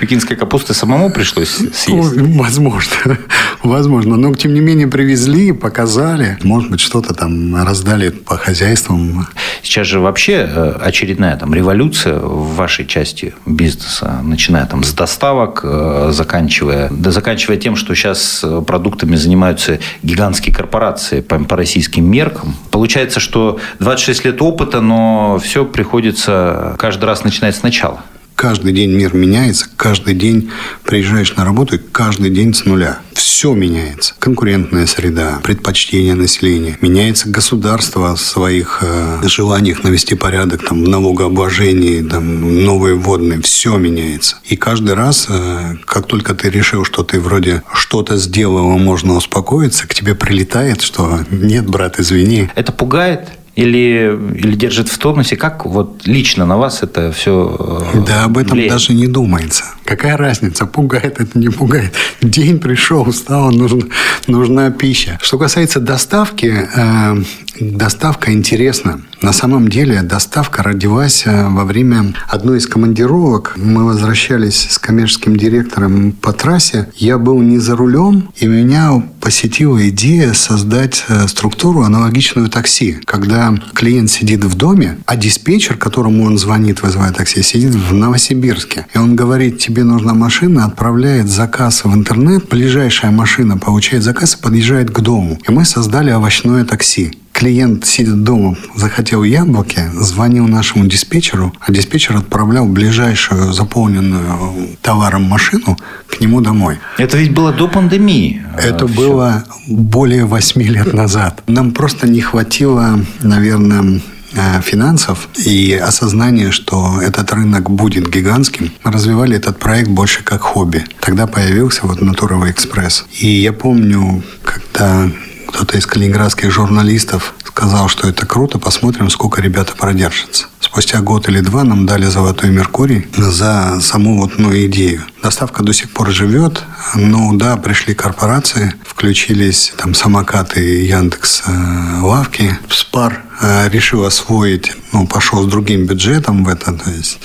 пекинской 0.00 0.36
капусты 0.36 0.74
самому 0.74 1.10
пришлось 1.10 1.48
съесть? 1.48 1.88
Ну, 1.88 2.42
возможно. 2.42 3.18
Возможно. 3.62 4.16
Но, 4.16 4.34
тем 4.34 4.54
не 4.54 4.60
менее, 4.60 4.88
привезли, 4.88 5.52
показали. 5.52 6.38
Может 6.42 6.70
быть, 6.70 6.80
что-то 6.80 7.14
там 7.14 7.54
раздали 7.64 8.10
по 8.10 8.36
хозяйствам. 8.36 9.26
Сейчас 9.62 9.86
же 9.86 10.00
вообще 10.00 10.42
очередная 10.80 11.36
там 11.36 11.52
революция 11.52 12.18
в 12.18 12.54
вашей 12.54 12.86
части 12.86 13.34
бизнеса, 13.46 14.20
начиная 14.22 14.66
там 14.66 14.82
с 14.82 14.92
доставок, 14.92 15.64
заканчивая, 16.10 16.88
да, 16.90 17.10
заканчивая 17.10 17.58
тем, 17.58 17.76
что 17.76 17.94
сейчас 17.94 18.44
продуктами 18.66 19.16
занимаются 19.16 19.78
гигантские 20.02 20.54
корпорации, 20.54 21.20
по 21.20 21.56
российским 21.56 22.10
меркам. 22.10 22.54
Получается, 22.70 23.20
что 23.20 23.58
26 23.78 24.24
лет 24.24 24.42
опыта, 24.42 24.80
но 24.80 25.38
все 25.38 25.64
приходится 25.64 26.74
каждый 26.78 27.04
раз 27.04 27.24
начинать 27.24 27.54
сначала. 27.54 28.00
Каждый 28.40 28.72
день 28.72 28.92
мир 28.92 29.12
меняется, 29.12 29.66
каждый 29.76 30.14
день 30.14 30.50
приезжаешь 30.84 31.36
на 31.36 31.44
работу, 31.44 31.76
и 31.76 31.78
каждый 31.78 32.30
день 32.30 32.54
с 32.54 32.64
нуля. 32.64 33.00
Все 33.12 33.52
меняется. 33.52 34.14
Конкурентная 34.18 34.86
среда, 34.86 35.40
предпочтения 35.42 36.14
населения. 36.14 36.78
Меняется 36.80 37.28
государство 37.28 38.16
в 38.16 38.20
своих 38.22 38.78
э, 38.80 39.20
желаниях 39.24 39.84
навести 39.84 40.14
порядок, 40.14 40.66
там, 40.66 40.82
в 40.82 40.88
налогообложении, 40.88 42.00
там, 42.00 42.64
новые 42.64 42.94
вводные. 42.94 43.42
Все 43.42 43.76
меняется. 43.76 44.36
И 44.44 44.56
каждый 44.56 44.94
раз, 44.94 45.26
э, 45.28 45.74
как 45.84 46.06
только 46.06 46.34
ты 46.34 46.48
решил, 46.48 46.86
что 46.86 47.02
ты 47.02 47.20
вроде 47.20 47.62
что-то 47.74 48.16
сделал, 48.16 48.70
можно 48.78 49.16
успокоиться, 49.16 49.86
к 49.86 49.92
тебе 49.92 50.14
прилетает, 50.14 50.80
что 50.80 51.20
нет, 51.30 51.68
брат, 51.68 52.00
извини. 52.00 52.48
Это 52.54 52.72
пугает? 52.72 53.28
Или, 53.60 54.18
или 54.34 54.54
держит 54.54 54.88
в 54.88 54.98
тонусе? 54.98 55.36
Как 55.36 55.66
вот 55.66 56.06
лично 56.06 56.46
на 56.46 56.56
вас 56.56 56.82
это 56.82 57.12
все 57.12 57.56
э, 57.94 58.04
Да 58.06 58.24
об 58.24 58.38
этом 58.38 58.52
влияет? 58.52 58.72
даже 58.72 58.92
не 58.94 59.06
думается. 59.06 59.64
Какая 59.84 60.16
разница, 60.16 60.66
пугает 60.66 61.20
это, 61.20 61.38
не 61.38 61.48
пугает. 61.48 61.94
День 62.22 62.58
пришел, 62.58 63.02
устал, 63.08 63.50
нужна, 63.50 63.86
нужна 64.26 64.70
пища. 64.70 65.18
Что 65.22 65.38
касается 65.38 65.80
доставки, 65.80 66.68
э, 66.74 67.22
доставка 67.60 68.32
интересна. 68.32 69.00
На 69.22 69.32
самом 69.34 69.68
деле 69.68 70.02
доставка 70.02 70.62
родилась 70.62 71.24
э, 71.26 71.48
во 71.48 71.64
время 71.64 72.14
одной 72.26 72.58
из 72.58 72.66
командировок. 72.66 73.52
Мы 73.56 73.84
возвращались 73.84 74.68
с 74.70 74.78
коммерческим 74.78 75.36
директором 75.36 76.12
по 76.12 76.32
трассе. 76.32 76.88
Я 76.96 77.18
был 77.18 77.40
не 77.42 77.58
за 77.58 77.76
рулем, 77.76 78.30
и 78.36 78.46
меня 78.46 79.02
посетила 79.20 79.86
идея 79.90 80.32
создать 80.32 81.04
э, 81.08 81.28
структуру 81.28 81.82
аналогичную 81.82 82.48
такси. 82.48 82.98
Когда 83.04 83.54
клиент 83.74 84.10
сидит 84.10 84.42
в 84.42 84.56
доме, 84.56 84.96
а 85.04 85.16
диспетчер, 85.16 85.76
которому 85.76 86.24
он 86.24 86.38
звонит, 86.38 86.82
вызывая 86.82 87.12
такси, 87.12 87.42
сидит 87.42 87.74
в 87.74 87.92
Новосибирске. 87.92 88.86
И 88.94 88.98
он 88.98 89.16
говорит, 89.16 89.58
тебе 89.58 89.84
нужна 89.84 90.14
машина, 90.14 90.64
отправляет 90.64 91.28
заказ 91.28 91.84
в 91.84 91.94
интернет, 91.94 92.48
ближайшая 92.48 93.10
машина 93.10 93.58
получает 93.58 94.02
заказ 94.02 94.34
и 94.34 94.42
подъезжает 94.42 94.90
к 94.90 95.00
дому. 95.00 95.38
И 95.46 95.52
мы 95.52 95.66
создали 95.66 96.10
овощное 96.10 96.64
такси 96.64 97.12
клиент, 97.40 97.86
сидя 97.86 98.12
дома, 98.12 98.54
захотел 98.76 99.22
яблоки, 99.22 99.80
звонил 99.94 100.46
нашему 100.46 100.86
диспетчеру, 100.86 101.54
а 101.58 101.72
диспетчер 101.72 102.16
отправлял 102.16 102.66
ближайшую 102.66 103.54
заполненную 103.54 104.76
товаром 104.82 105.22
машину 105.22 105.78
к 106.06 106.20
нему 106.20 106.42
домой. 106.42 106.78
Это 106.98 107.16
ведь 107.16 107.32
было 107.32 107.50
до 107.50 107.66
пандемии. 107.66 108.44
Это 108.58 108.86
все. 108.86 108.94
было 108.94 109.44
более 109.66 110.26
восьми 110.26 110.66
лет 110.66 110.92
назад. 110.92 111.42
Нам 111.46 111.72
просто 111.72 112.06
не 112.06 112.20
хватило, 112.20 113.00
наверное, 113.22 114.02
э, 114.34 114.60
финансов 114.60 115.30
и 115.46 115.72
осознание, 115.72 116.50
что 116.50 117.00
этот 117.00 117.32
рынок 117.32 117.70
будет 117.70 118.10
гигантским, 118.10 118.70
мы 118.84 118.92
развивали 118.92 119.36
этот 119.36 119.58
проект 119.58 119.88
больше 119.88 120.22
как 120.24 120.42
хобби. 120.42 120.84
Тогда 121.00 121.26
появился 121.26 121.86
вот 121.86 122.02
Натуровый 122.02 122.50
экспресс. 122.50 123.06
И 123.18 123.26
я 123.26 123.54
помню, 123.54 124.22
когда 124.44 125.08
кто-то 125.50 125.76
из 125.76 125.86
калининградских 125.86 126.50
журналистов 126.50 127.34
сказал, 127.44 127.88
что 127.88 128.08
это 128.08 128.24
круто, 128.24 128.58
посмотрим, 128.58 129.10
сколько 129.10 129.42
ребята 129.42 129.74
продержатся. 129.76 130.46
Спустя 130.60 131.00
год 131.00 131.28
или 131.28 131.40
два 131.40 131.64
нам 131.64 131.84
дали 131.86 132.06
«Золотой 132.06 132.50
Меркурий» 132.50 133.08
за 133.16 133.80
саму 133.80 134.20
вот 134.20 134.38
ну, 134.38 134.54
идею. 134.66 135.02
Доставка 135.22 135.62
до 135.64 135.72
сих 135.72 135.90
пор 135.90 136.10
живет, 136.10 136.62
но 136.94 137.34
да, 137.34 137.56
пришли 137.56 137.94
корпорации, 137.94 138.74
включились 138.86 139.72
там 139.76 139.94
самокаты 139.94 140.84
Яндекс 140.86 141.42
э, 141.46 142.00
лавки. 142.00 142.56
Спар 142.68 143.24
э, 143.40 143.68
решил 143.68 144.04
освоить, 144.04 144.72
ну, 144.92 145.06
пошел 145.06 145.42
с 145.42 145.50
другим 145.50 145.86
бюджетом 145.86 146.44
в 146.44 146.48
это. 146.48 146.72
То 146.72 146.90
есть, 146.90 147.18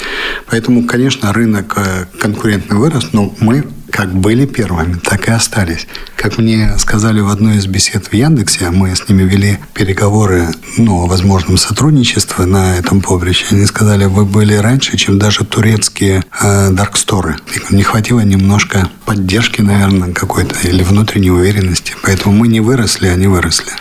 поэтому, 0.50 0.86
конечно, 0.88 1.32
рынок 1.32 1.74
э, 1.78 2.06
конкурентный 2.20 2.78
вырос, 2.78 3.10
но 3.14 3.34
мы 3.40 3.64
как 3.96 4.14
были 4.14 4.46
первыми, 4.46 4.96
так 4.96 5.30
и 5.30 5.32
остались. 5.32 5.88
Как 6.18 6.38
мне 6.38 6.78
сказали 6.78 7.22
в 7.22 7.30
одной 7.30 7.56
из 7.56 7.66
бесед 7.66 8.08
в 8.08 8.14
Яндексе, 8.14 8.70
мы 8.70 8.94
с 8.94 9.08
ними 9.08 9.24
вели 9.24 9.58
переговоры 9.74 10.50
ну, 10.78 11.04
о 11.04 11.08
возможном 11.08 11.56
сотрудничестве 11.56 12.44
на 12.44 12.78
этом 12.78 13.00
поприще, 13.00 13.46
они 13.52 13.66
сказали, 13.66 14.04
вы 14.04 14.26
были 14.26 14.56
раньше, 14.56 14.98
чем 14.98 15.18
даже 15.18 15.46
турецкие 15.46 16.26
э, 16.42 16.72
дарксторы. 16.72 17.38
Не 17.70 17.84
хватило 17.84 18.20
немножко 18.20 18.90
поддержки, 19.06 19.62
наверное, 19.62 20.12
какой-то 20.12 20.56
или 20.68 20.84
внутренней 20.84 21.32
уверенности. 21.32 21.94
Поэтому 22.04 22.36
мы 22.36 22.50
не 22.50 22.60
выросли, 22.60 23.08
они 23.08 23.28
выросли. 23.28 23.72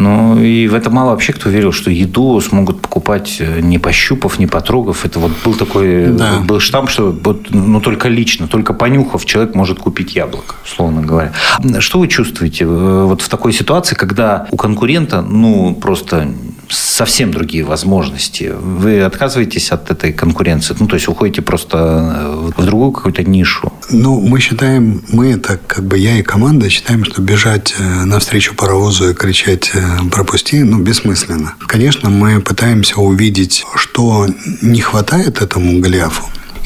Ну, 0.00 0.40
и 0.40 0.66
в 0.66 0.74
это 0.74 0.88
мало 0.88 1.10
вообще 1.10 1.34
кто 1.34 1.50
верил, 1.50 1.72
что 1.72 1.90
еду 1.90 2.40
смогут 2.40 2.80
покупать 2.80 3.36
э, 3.38 3.60
не 3.60 3.78
пощупав, 3.78 4.38
не 4.38 4.46
потрогав. 4.46 5.04
Это 5.04 5.18
вот 5.18 5.32
был 5.44 5.52
такой 5.54 6.06
да. 6.06 6.40
был 6.40 6.58
штамп, 6.58 6.88
что 6.88 7.14
вот, 7.22 7.50
ну, 7.50 7.82
только 7.82 8.08
лично, 8.08 8.48
только 8.48 8.72
понюхав, 8.72 9.26
человек 9.26 9.54
может 9.54 9.78
купить 9.78 10.16
яблоко, 10.16 10.54
условно 10.64 11.02
говоря. 11.02 11.32
Что 11.80 11.98
вы 11.98 12.08
чувствуете 12.08 12.64
э, 12.64 13.04
вот 13.04 13.20
в 13.20 13.28
такой 13.28 13.52
ситуации, 13.52 13.94
когда 13.94 14.46
у 14.50 14.56
конкурента, 14.56 15.20
ну, 15.20 15.74
просто 15.74 16.32
совсем 16.70 17.32
другие 17.32 17.64
возможности. 17.64 18.52
Вы 18.58 19.02
отказываетесь 19.02 19.70
от 19.72 19.90
этой 19.90 20.12
конкуренции? 20.12 20.76
Ну, 20.78 20.86
то 20.86 20.94
есть 20.94 21.08
уходите 21.08 21.42
просто 21.42 21.76
э, 21.76 22.50
в 22.56 22.64
другую 22.64 22.92
какую-то 22.92 23.22
нишу? 23.24 23.72
Ну, 23.90 24.20
мы 24.20 24.40
считаем, 24.40 25.02
мы 25.08 25.32
это 25.32 25.58
как 25.66 25.84
бы 25.84 25.98
я 25.98 26.18
и 26.18 26.22
команда 26.22 26.68
считаем, 26.70 27.04
что 27.04 27.22
бежать 27.22 27.74
э, 27.78 28.04
навстречу 28.04 28.54
паровозу 28.54 29.10
и 29.10 29.14
кричать 29.14 29.70
э, 29.74 29.80
«пропусти», 30.10 30.62
ну, 30.62 30.78
бессмысленно. 30.78 31.54
Конечно, 31.66 32.10
мы 32.10 32.40
пытаемся 32.40 32.96
увидеть, 32.96 33.64
что 33.74 34.26
не 34.62 34.80
хватает 34.80 35.42
этому 35.42 35.80
Голиафу, 35.80 36.24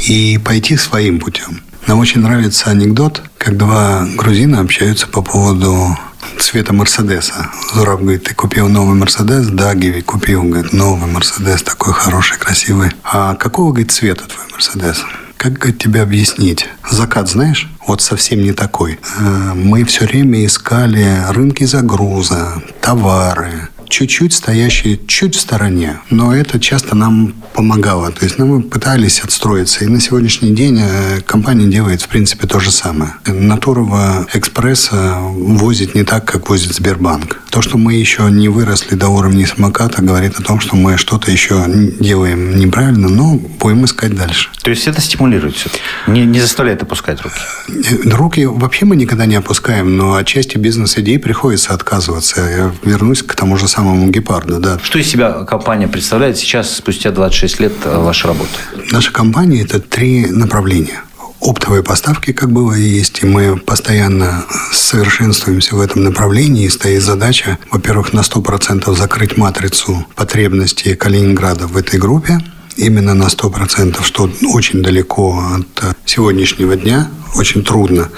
и 0.08 0.38
пойти 0.44 0.76
своим 0.76 1.20
путем. 1.20 1.60
Нам 1.86 1.98
очень 1.98 2.20
нравится 2.22 2.70
анекдот, 2.70 3.22
как 3.36 3.56
два 3.56 4.06
грузина 4.16 4.60
общаются 4.60 5.06
по 5.06 5.20
поводу 5.20 5.96
цвета 6.40 6.72
Мерседеса. 6.72 7.50
Зураб 7.74 8.00
говорит, 8.00 8.24
ты 8.24 8.34
купил 8.34 8.68
новый 8.68 8.94
Мерседес? 8.94 9.46
Да, 9.46 9.74
Гиви, 9.74 10.00
купил. 10.00 10.42
Говорит, 10.42 10.72
новый 10.72 11.10
Мерседес, 11.10 11.62
такой 11.62 11.92
хороший, 11.92 12.38
красивый. 12.38 12.90
А 13.02 13.34
какого, 13.34 13.70
говорит, 13.70 13.92
цвета 13.92 14.24
твой 14.24 14.46
Мерседес? 14.52 15.04
Как 15.36 15.54
говорит, 15.54 15.78
тебе 15.78 16.00
объяснить? 16.00 16.68
Закат 16.90 17.28
знаешь? 17.28 17.68
Вот 17.86 18.00
совсем 18.00 18.40
не 18.42 18.52
такой. 18.52 18.98
Э, 19.18 19.52
мы 19.54 19.84
все 19.84 20.06
время 20.06 20.44
искали 20.46 21.22
рынки 21.28 21.64
загруза, 21.64 22.62
товары, 22.80 23.68
чуть-чуть 23.94 24.32
стоящие 24.32 24.98
чуть 25.06 25.36
в 25.36 25.40
стороне. 25.40 26.00
Но 26.10 26.34
это 26.34 26.58
часто 26.58 26.96
нам 26.96 27.32
помогало. 27.54 28.10
То 28.10 28.24
есть 28.24 28.38
ну, 28.38 28.46
мы 28.46 28.62
пытались 28.62 29.20
отстроиться. 29.20 29.84
И 29.84 29.86
на 29.86 30.00
сегодняшний 30.00 30.50
день 30.50 30.80
э, 30.82 31.20
компания 31.20 31.66
делает, 31.66 32.02
в 32.02 32.08
принципе, 32.08 32.48
то 32.48 32.58
же 32.58 32.72
самое. 32.72 33.12
Натурова 33.24 34.26
экспресса 34.34 35.18
возит 35.20 35.94
не 35.94 36.02
так, 36.02 36.24
как 36.24 36.48
возит 36.48 36.74
Сбербанк. 36.74 37.40
То, 37.50 37.62
что 37.62 37.78
мы 37.78 37.94
еще 37.94 38.28
не 38.32 38.48
выросли 38.48 38.96
до 38.96 39.10
уровня 39.10 39.46
самоката, 39.46 40.02
говорит 40.02 40.40
о 40.40 40.42
том, 40.42 40.58
что 40.58 40.74
мы 40.74 40.96
что-то 40.96 41.30
еще 41.30 41.64
делаем 42.00 42.56
неправильно, 42.58 43.08
но 43.08 43.34
будем 43.60 43.84
искать 43.84 44.16
дальше. 44.16 44.48
То 44.64 44.70
есть 44.70 44.88
это 44.88 45.00
стимулирует 45.00 45.54
все 45.54 45.70
не, 46.06 46.24
не 46.24 46.40
заставляет 46.40 46.82
опускать 46.82 47.20
руки? 47.22 47.36
Э, 47.68 48.08
руки 48.10 48.46
вообще 48.46 48.84
мы 48.86 48.96
никогда 48.96 49.26
не 49.26 49.36
опускаем, 49.36 49.96
но 49.96 50.14
от 50.14 50.26
части 50.26 50.58
бизнес-идей 50.58 51.18
приходится 51.18 51.74
отказываться. 51.74 52.40
Я 52.40 52.72
вернусь 52.82 53.22
к 53.22 53.34
тому 53.34 53.56
же 53.56 53.68
самому 53.68 53.83
гепарду. 54.10 54.60
Да. 54.60 54.78
Что 54.82 54.98
из 54.98 55.08
себя 55.08 55.44
компания 55.44 55.88
представляет 55.88 56.36
сейчас, 56.36 56.74
спустя 56.74 57.10
26 57.10 57.60
лет 57.60 57.72
э, 57.84 57.98
вашей 57.98 58.26
работы? 58.26 58.50
Наша 58.90 59.12
компания– 59.12 59.62
это 59.64 59.80
три 59.80 60.26
направления. 60.26 61.02
оптовые 61.40 61.82
поставки, 61.82 62.32
как 62.32 62.50
было 62.50 62.72
и 62.72 62.82
есть, 62.82 63.22
и 63.22 63.26
мы 63.26 63.56
постоянно 63.58 64.44
совершенствуемся 64.72 65.76
в 65.76 65.80
этом 65.80 66.04
направлении, 66.04 66.64
и 66.64 66.70
стоит 66.70 67.02
задача, 67.02 67.58
во-первых, 67.70 68.14
на 68.14 68.20
100% 68.20 68.94
закрыть 68.96 69.36
матрицу 69.36 70.06
потребностей 70.16 70.94
Калининграда 70.94 71.66
в 71.66 71.76
этой 71.76 72.00
группе, 72.00 72.40
именно 72.76 73.14
на 73.14 73.24
100%, 73.24 74.02
что 74.02 74.30
очень 74.52 74.82
далеко 74.82 75.42
от 75.56 75.96
сегодняшнего 76.04 76.76
дня, 76.76 77.10
очень 77.34 77.64
трудно. 77.64 78.10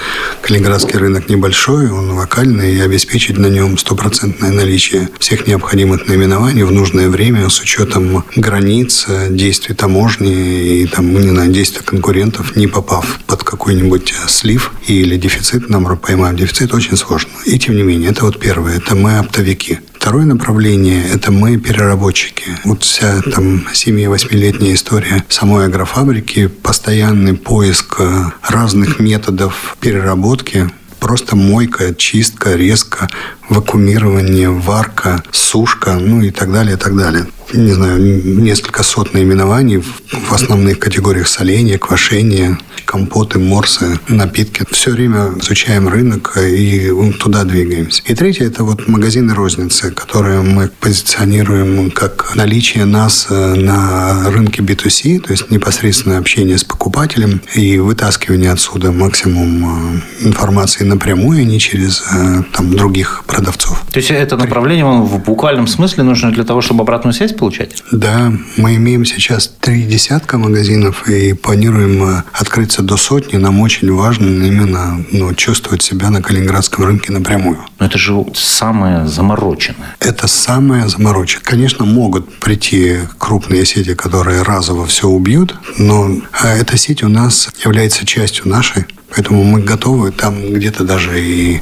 Калининградский 0.42 0.98
рынок 0.98 1.28
небольшой, 1.30 1.90
он 1.90 2.10
локальный, 2.12 2.74
и 2.74 2.80
обеспечить 2.80 3.38
на 3.38 3.46
нем 3.46 3.78
стопроцентное 3.78 4.52
наличие 4.52 5.08
всех 5.18 5.46
необходимых 5.46 6.06
наименований 6.06 6.64
в 6.64 6.70
нужное 6.70 7.08
время 7.08 7.48
с 7.48 7.60
учетом 7.60 8.24
границ, 8.36 9.06
действий 9.30 9.74
таможни 9.74 10.82
и 10.82 10.86
там, 10.86 11.14
не 11.14 11.28
знаю, 11.28 11.50
действий 11.50 11.82
конкурентов, 11.82 12.56
не 12.56 12.66
попав 12.66 13.18
под 13.26 13.42
какой-нибудь 13.42 14.12
слив 14.28 14.72
или 14.86 15.16
дефицит, 15.16 15.70
нам 15.70 15.96
поймаем 15.96 16.36
дефицит, 16.36 16.74
очень 16.74 16.96
сложно. 16.96 17.30
И 17.46 17.58
тем 17.58 17.74
не 17.76 17.82
менее, 17.82 18.10
это 18.10 18.26
вот 18.26 18.38
первое, 18.38 18.76
это 18.76 18.94
мы 18.94 19.18
оптовики. 19.18 19.78
Второе 20.06 20.24
направление– 20.24 21.02
это 21.12 21.32
мы 21.32 21.56
переработчики. 21.56 22.44
Вот 22.62 22.84
вся 22.84 23.20
там 23.22 23.66
7-8-летняя 23.72 24.72
история 24.74 25.24
самой 25.28 25.66
агрофабрики, 25.66 26.46
постоянный 26.46 27.34
поиск 27.34 28.00
разных 28.40 29.00
методов 29.00 29.76
переработки, 29.80 30.70
просто 31.00 31.34
мойка, 31.34 31.92
чистка, 31.92 32.54
резка, 32.54 33.08
вакуумирование, 33.48 34.50
варка, 34.50 35.22
сушка, 35.30 35.94
ну 35.94 36.22
и 36.22 36.30
так 36.30 36.52
далее, 36.52 36.74
и 36.74 36.78
так 36.78 36.96
далее 36.96 37.26
не 37.52 37.72
знаю, 37.72 38.00
несколько 38.42 38.82
сот 38.82 39.14
наименований 39.14 39.78
в 39.78 40.32
основных 40.32 40.78
категориях 40.78 41.28
соления, 41.28 41.78
квашения, 41.78 42.58
компоты, 42.84 43.38
морсы, 43.38 43.98
напитки. 44.08 44.64
Все 44.70 44.90
время 44.90 45.32
изучаем 45.40 45.88
рынок 45.88 46.36
и 46.36 46.92
туда 47.18 47.44
двигаемся. 47.44 48.02
И 48.06 48.14
третье– 48.14 48.46
это 48.46 48.64
вот 48.64 48.88
магазины 48.88 49.34
розницы, 49.34 49.90
которые 49.90 50.42
мы 50.42 50.68
позиционируем 50.80 51.90
как 51.90 52.34
наличие 52.34 52.84
нас 52.84 53.26
э, 53.28 53.54
на 53.54 54.30
рынке 54.30 54.62
B2C, 54.62 55.20
то 55.20 55.32
есть 55.32 55.50
непосредственное 55.50 56.18
общение 56.18 56.58
с 56.58 56.64
покупателем 56.64 57.40
и 57.54 57.78
вытаскивание 57.78 58.52
отсюда 58.52 58.92
максимум 58.92 60.00
э, 60.20 60.26
информации 60.26 60.84
напрямую, 60.84 61.40
а 61.40 61.44
не 61.44 61.58
через 61.58 62.02
э, 62.10 62.42
там, 62.52 62.76
других 62.76 63.24
продавцов. 63.36 63.84
То 63.92 63.98
есть 63.98 64.10
это 64.10 64.36
направление 64.36 64.84
вам 64.84 65.04
в 65.04 65.22
буквальном 65.22 65.66
смысле 65.66 66.04
нужно 66.04 66.32
для 66.32 66.44
того, 66.44 66.62
чтобы 66.62 66.82
обратную 66.82 67.12
связь 67.12 67.34
получать? 67.34 67.82
Да, 67.92 68.32
мы 68.56 68.76
имеем 68.76 69.04
сейчас 69.04 69.48
три 69.60 69.82
десятка 69.82 70.38
магазинов 70.38 71.06
и 71.06 71.34
планируем 71.34 72.02
э, 72.02 72.22
открыться 72.32 72.82
до 72.82 72.96
сотни. 72.96 73.36
Нам 73.36 73.60
очень 73.60 73.92
важно 73.92 74.24
именно 74.24 75.04
ну, 75.12 75.34
чувствовать 75.34 75.82
себя 75.82 76.08
на 76.08 76.22
калининградском 76.22 76.84
рынке 76.84 77.12
напрямую. 77.12 77.58
Но 77.78 77.84
это 77.84 77.98
же 77.98 78.24
самое 78.34 79.06
замороченное. 79.06 79.94
Это 80.00 80.28
самое 80.28 80.88
замороченное. 80.88 81.44
Конечно, 81.44 81.84
могут 81.84 82.38
прийти 82.40 83.00
крупные 83.18 83.66
сети, 83.66 83.94
которые 83.94 84.42
разово 84.42 84.86
все 84.86 85.08
убьют, 85.08 85.54
но 85.76 86.08
э, 86.42 86.58
эта 86.58 86.78
сеть 86.78 87.02
у 87.02 87.08
нас 87.08 87.50
является 87.62 88.06
частью 88.06 88.48
нашей. 88.48 88.86
Поэтому 89.16 89.44
мы 89.44 89.62
готовы 89.62 90.12
там 90.12 90.52
где-то 90.52 90.84
даже 90.84 91.18
и 91.18 91.60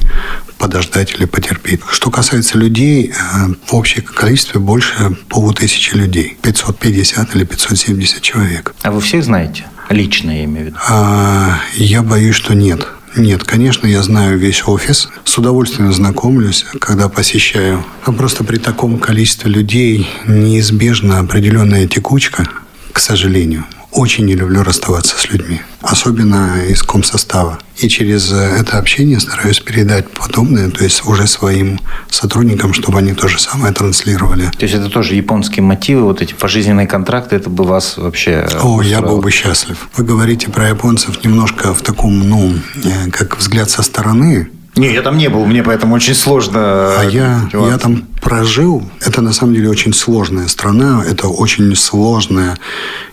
подождать 0.57 1.13
или 1.13 1.23
потерпеть. 1.23 1.79
Что 1.89 2.11
касается 2.11 2.57
людей, 2.57 3.11
э, 3.11 3.47
в 3.65 3.73
общем 3.73 4.03
количестве 4.03 4.59
больше 4.59 5.15
полутысячи 5.29 5.95
людей. 5.95 6.37
550 6.41 7.33
или 7.33 7.45
570 7.45 8.21
человек. 8.21 8.75
А 8.81 8.91
вы 8.91 8.99
всех 8.99 9.23
знаете? 9.23 9.63
Лично 9.89 10.31
я 10.31 10.43
имею 10.43 10.65
в 10.65 10.67
виду. 10.67 10.77
А, 10.89 11.59
я 11.75 12.03
боюсь, 12.03 12.35
что 12.35 12.53
нет. 12.53 12.87
Нет, 13.15 13.45
конечно, 13.45 13.87
я 13.87 14.03
знаю 14.03 14.37
весь 14.37 14.63
офис. 14.67 15.07
С 15.23 15.37
удовольствием 15.37 15.93
знакомлюсь, 15.93 16.65
когда 16.81 17.07
посещаю. 17.07 17.85
А 18.03 18.11
просто 18.11 18.43
при 18.43 18.57
таком 18.57 18.99
количестве 18.99 19.49
людей 19.49 20.09
неизбежна 20.27 21.19
определенная 21.19 21.87
текучка, 21.87 22.49
к 22.91 22.99
сожалению. 22.99 23.63
Очень 23.95 24.25
не 24.25 24.35
люблю 24.35 24.61
расставаться 24.61 25.17
с 25.17 25.29
людьми, 25.29 25.61
особенно 25.81 26.57
из 26.67 26.83
комсостава. 26.83 27.59
И 27.77 27.87
через 27.87 28.29
это 28.29 28.77
общение 28.77 29.21
стараюсь 29.21 29.61
передать 29.61 30.09
подобное, 30.09 30.69
то 30.69 30.83
есть 30.83 31.05
уже 31.05 31.27
своим 31.27 31.79
сотрудникам, 32.09 32.73
чтобы 32.73 32.99
они 32.99 33.13
то 33.13 33.29
же 33.29 33.39
самое 33.39 33.73
транслировали. 33.73 34.51
То 34.57 34.63
есть 34.63 34.75
это 34.75 34.89
тоже 34.89 35.15
японские 35.15 35.63
мотивы, 35.63 36.03
вот 36.03 36.21
эти 36.21 36.33
пожизненные 36.33 36.87
контракты, 36.87 37.37
это 37.37 37.49
бы 37.49 37.63
вас 37.63 37.95
вообще 37.95 38.41
О, 38.41 38.45
устроило? 38.45 38.81
я 38.81 39.01
был 39.01 39.21
бы 39.21 39.31
счастлив. 39.31 39.87
Вы 39.95 40.03
говорите 40.03 40.49
про 40.49 40.67
японцев 40.67 41.23
немножко 41.23 41.73
в 41.73 41.81
таком, 41.81 42.29
ну, 42.29 42.53
э, 42.83 43.09
как 43.11 43.37
взгляд 43.37 43.69
со 43.69 43.81
стороны, 43.81 44.49
не, 44.77 44.93
я 44.93 45.01
там 45.01 45.17
не 45.17 45.29
был, 45.29 45.45
мне 45.45 45.63
поэтому 45.63 45.95
очень 45.95 46.13
сложно. 46.13 46.59
А 46.99 47.03
я, 47.03 47.49
я 47.53 47.77
там 47.77 48.03
прожил. 48.25 48.83
Это 49.01 49.21
на 49.21 49.33
самом 49.33 49.53
деле 49.53 49.69
очень 49.69 49.93
сложная 49.93 50.47
страна, 50.47 51.05
это 51.07 51.27
очень 51.27 51.75
сложная 51.75 52.57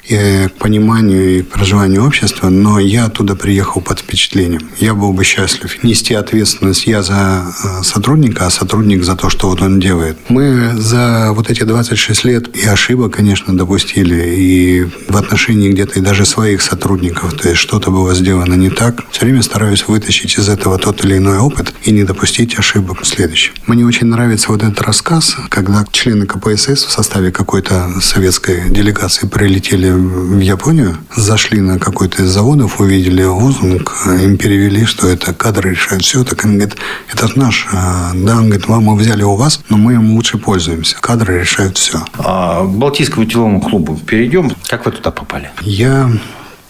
и 0.09 0.49
к 0.49 0.59
пониманию 0.59 1.39
и 1.39 1.43
проживанию 1.43 2.05
общества, 2.05 2.49
но 2.49 2.79
я 2.79 3.07
оттуда 3.07 3.37
приехал 3.37 3.81
под 3.81 4.01
впечатлением. 4.01 4.63
Я 4.79 4.95
был 4.95 5.13
бы 5.13 5.23
счастлив 5.25 5.83
нести 5.85 6.15
ответственность 6.15 6.87
я 6.87 7.03
за 7.03 7.45
э, 7.65 7.83
сотрудника, 7.85 8.47
а 8.47 8.51
сотрудник 8.51 9.05
за 9.05 9.15
то, 9.15 9.31
что 9.31 9.49
вот 9.49 9.63
он 9.63 9.81
делает. 9.81 10.19
Мы 10.29 10.73
за 10.77 11.33
вот 11.33 11.51
эти 11.51 11.63
26 11.63 12.25
лет 12.25 12.57
и 12.57 12.67
ошибок, 12.67 13.15
конечно, 13.15 13.57
допустили, 13.57 14.35
и 14.37 14.89
в 15.09 15.17
отношении 15.17 15.71
где-то 15.71 16.01
и 16.01 16.03
даже 16.03 16.25
своих 16.25 16.63
сотрудников, 16.63 17.35
то 17.35 17.49
есть 17.49 17.61
что-то 17.61 17.91
было 17.91 18.15
сделано 18.15 18.55
не 18.55 18.71
так. 18.71 19.05
Все 19.11 19.25
время 19.25 19.43
стараюсь 19.43 19.87
вытащить 19.87 20.37
из 20.39 20.49
этого 20.49 20.79
тот 20.79 21.05
или 21.05 21.19
иной 21.19 21.39
опыт 21.39 21.73
и 21.85 21.93
не 21.93 22.03
допустить 22.05 22.59
ошибок 22.59 23.03
в 23.03 23.07
следующем. 23.07 23.53
Мне 23.67 23.87
очень 23.87 24.09
нравится 24.09 24.51
вот 24.51 24.63
этот 24.63 24.81
рассказ, 24.83 25.02
когда 25.49 25.85
члены 25.91 26.27
КПСС 26.27 26.85
в 26.85 26.91
составе 26.91 27.31
какой-то 27.33 28.01
советской 28.01 28.71
делегации 28.71 29.27
прилетели 29.27 29.91
в 29.91 30.39
Японию, 30.39 30.97
зашли 31.15 31.61
на 31.61 31.79
какой-то 31.79 32.23
из 32.23 32.31
заводов, 32.31 32.81
увидели 32.81 33.25
лозунг, 33.25 33.95
им 34.07 34.37
перевели, 34.37 34.85
что 34.85 35.09
это 35.09 35.35
кадры 35.35 35.71
решают 35.71 36.03
все. 36.03 36.25
Так 36.25 36.45
он 36.45 36.59
говорит, 36.59 36.77
это 37.13 37.29
же 37.29 37.39
наш. 37.39 37.67
А, 37.73 38.13
да, 38.15 38.37
он 38.37 38.47
говорит, 38.47 38.69
вам 38.69 38.85
мы 38.85 38.97
взяли 38.97 39.23
у 39.23 39.35
вас, 39.35 39.61
но 39.69 39.77
мы 39.77 39.95
им 39.95 40.13
лучше 40.13 40.39
пользуемся. 40.39 40.97
Кадры 41.01 41.41
решают 41.41 41.79
все. 41.79 42.05
А 42.19 42.65
к 42.65 42.71
Балтийскому 42.71 43.25
путевому 43.25 43.61
клубу 43.61 43.97
перейдем. 43.97 44.53
Как 44.69 44.87
вы 44.87 44.93
туда 44.93 45.11
попали? 45.11 45.51
Я 45.61 46.11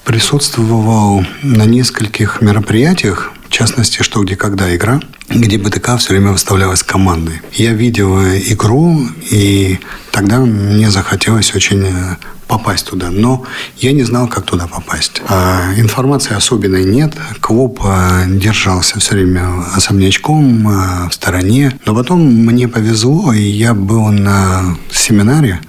присутствовал 0.04 1.24
на 1.42 1.64
нескольких 1.64 2.40
мероприятиях, 2.40 3.32
в 3.52 3.54
частности, 3.54 4.02
что, 4.02 4.22
где, 4.22 4.34
когда 4.34 4.74
игра, 4.74 4.98
где 5.28 5.58
БТК 5.58 5.98
все 5.98 6.14
время 6.14 6.32
выставлялась 6.32 6.82
командой. 6.82 7.42
Я 7.52 7.74
видел 7.74 8.18
игру, 8.18 9.06
и 9.30 9.78
тогда 10.10 10.40
мне 10.40 10.90
захотелось 10.90 11.54
очень 11.54 11.84
э, 11.84 12.16
попасть 12.48 12.86
туда, 12.86 13.10
но 13.10 13.44
я 13.76 13.92
не 13.92 14.04
знал, 14.04 14.26
как 14.26 14.46
туда 14.46 14.66
попасть. 14.66 15.20
А 15.28 15.74
информации 15.76 16.34
особенной 16.34 16.84
нет. 16.84 17.12
Клуб 17.40 17.80
а, 17.84 18.24
держался 18.26 18.98
все 19.00 19.16
время 19.16 19.46
особнячком, 19.74 21.08
в 21.10 21.12
стороне. 21.12 21.78
Но 21.84 21.94
потом 21.94 22.20
мне 22.22 22.68
повезло, 22.68 23.34
и 23.34 23.42
я 23.42 23.74
был 23.74 24.06
на 24.08 24.78
семинаре 24.90 25.60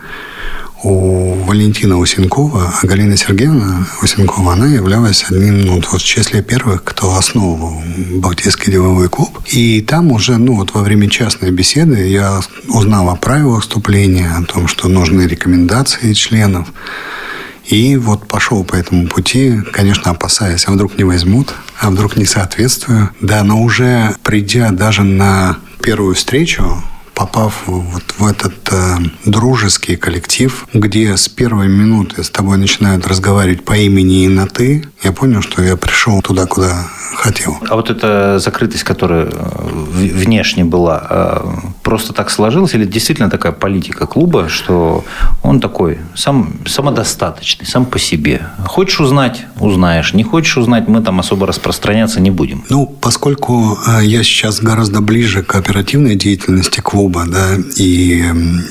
у 0.84 1.34
Валентина 1.46 1.98
Усенкова, 1.98 2.74
а 2.82 2.86
Галина 2.86 3.16
Сергеевна 3.16 3.88
Усенкова, 4.02 4.54
она 4.54 4.68
являлась 4.68 5.26
одним 5.30 5.62
ну, 5.62 5.76
вот, 5.76 5.86
в 5.86 6.04
числе 6.04 6.42
первых, 6.42 6.84
кто 6.84 7.16
основывал 7.16 7.82
Балтийский 8.16 8.72
деловой 8.72 9.10
клуб. 9.10 9.40
И 9.48 9.82
там 9.82 10.12
уже, 10.12 10.38
ну, 10.38 10.56
вот 10.56 10.74
во 10.74 10.82
время 10.82 11.10
частной 11.10 11.52
беседы 11.52 12.08
я 12.08 12.42
узнал 12.68 13.10
о 13.10 13.16
правилах 13.16 13.62
вступления, 13.62 14.32
о 14.38 14.44
том, 14.44 14.68
что 14.68 14.90
нужны 14.90 15.22
рекомендации 15.22 16.14
членов. 16.14 16.68
И 17.66 17.96
вот 17.96 18.28
пошел 18.28 18.66
по 18.66 18.76
этому 18.76 19.08
пути, 19.08 19.62
конечно, 19.72 20.12
опасаясь, 20.12 20.68
а 20.68 20.72
вдруг 20.72 20.98
не 20.98 21.06
возьмут, 21.06 21.54
а 21.80 21.90
вдруг 21.90 22.18
не 22.18 22.26
соответствую. 22.26 23.10
Да, 23.22 23.44
но 23.44 23.62
уже 23.62 24.16
придя 24.22 24.72
даже 24.72 25.04
на 25.04 25.58
первую 25.82 26.16
встречу, 26.16 26.84
попав 27.14 27.64
вот 27.66 28.04
в 28.18 28.26
этот 28.26 28.63
э, 28.74 28.98
дружеский 29.26 29.96
коллектив, 29.96 30.68
где 30.74 31.16
с 31.16 31.30
первой 31.30 31.68
минуты 31.68 32.24
с 32.24 32.30
тобой 32.30 32.58
начинают 32.58 33.08
разговаривать 33.08 33.64
по 33.64 33.74
имени 33.74 34.24
и 34.24 34.28
на 34.28 34.48
«ты», 34.48 34.84
я 35.04 35.12
понял, 35.12 35.42
что 35.42 35.62
я 35.62 35.76
пришел 35.76 36.22
туда, 36.22 36.46
куда 36.46 36.88
хотел. 37.16 37.58
А 37.70 37.76
вот 37.76 37.90
эта 37.90 38.40
закрытость, 38.40 38.84
которая 38.84 39.26
э, 39.26 39.30
внешне 39.92 40.64
была, 40.64 41.08
э, 41.10 41.42
просто 41.84 42.14
так 42.14 42.30
сложилось, 42.30 42.74
или 42.74 42.86
действительно 42.86 43.30
такая 43.30 43.52
политика 43.52 44.08
клуба, 44.08 44.48
что 44.50 45.04
он 45.42 45.60
такой 45.60 46.00
сам, 46.16 46.54
самодостаточный, 46.66 47.66
сам 47.66 47.86
по 47.86 48.00
себе. 48.00 48.48
Хочешь 48.66 49.02
узнать– 49.02 49.46
узнаешь. 49.60 50.14
Не 50.14 50.24
хочешь 50.24 50.58
узнать– 50.58 50.88
мы 50.88 51.02
там 51.02 51.20
особо 51.20 51.48
распространяться 51.48 52.22
не 52.22 52.32
будем. 52.32 52.64
Ну, 52.70 52.86
поскольку 52.86 53.78
э, 53.88 54.06
я 54.06 54.24
сейчас 54.24 54.62
гораздо 54.62 55.02
ближе 55.02 55.44
к 55.44 55.56
оперативной 55.56 56.16
деятельности 56.16 56.80
клуба, 56.80 57.26
да, 57.28 57.56
и 57.78 58.24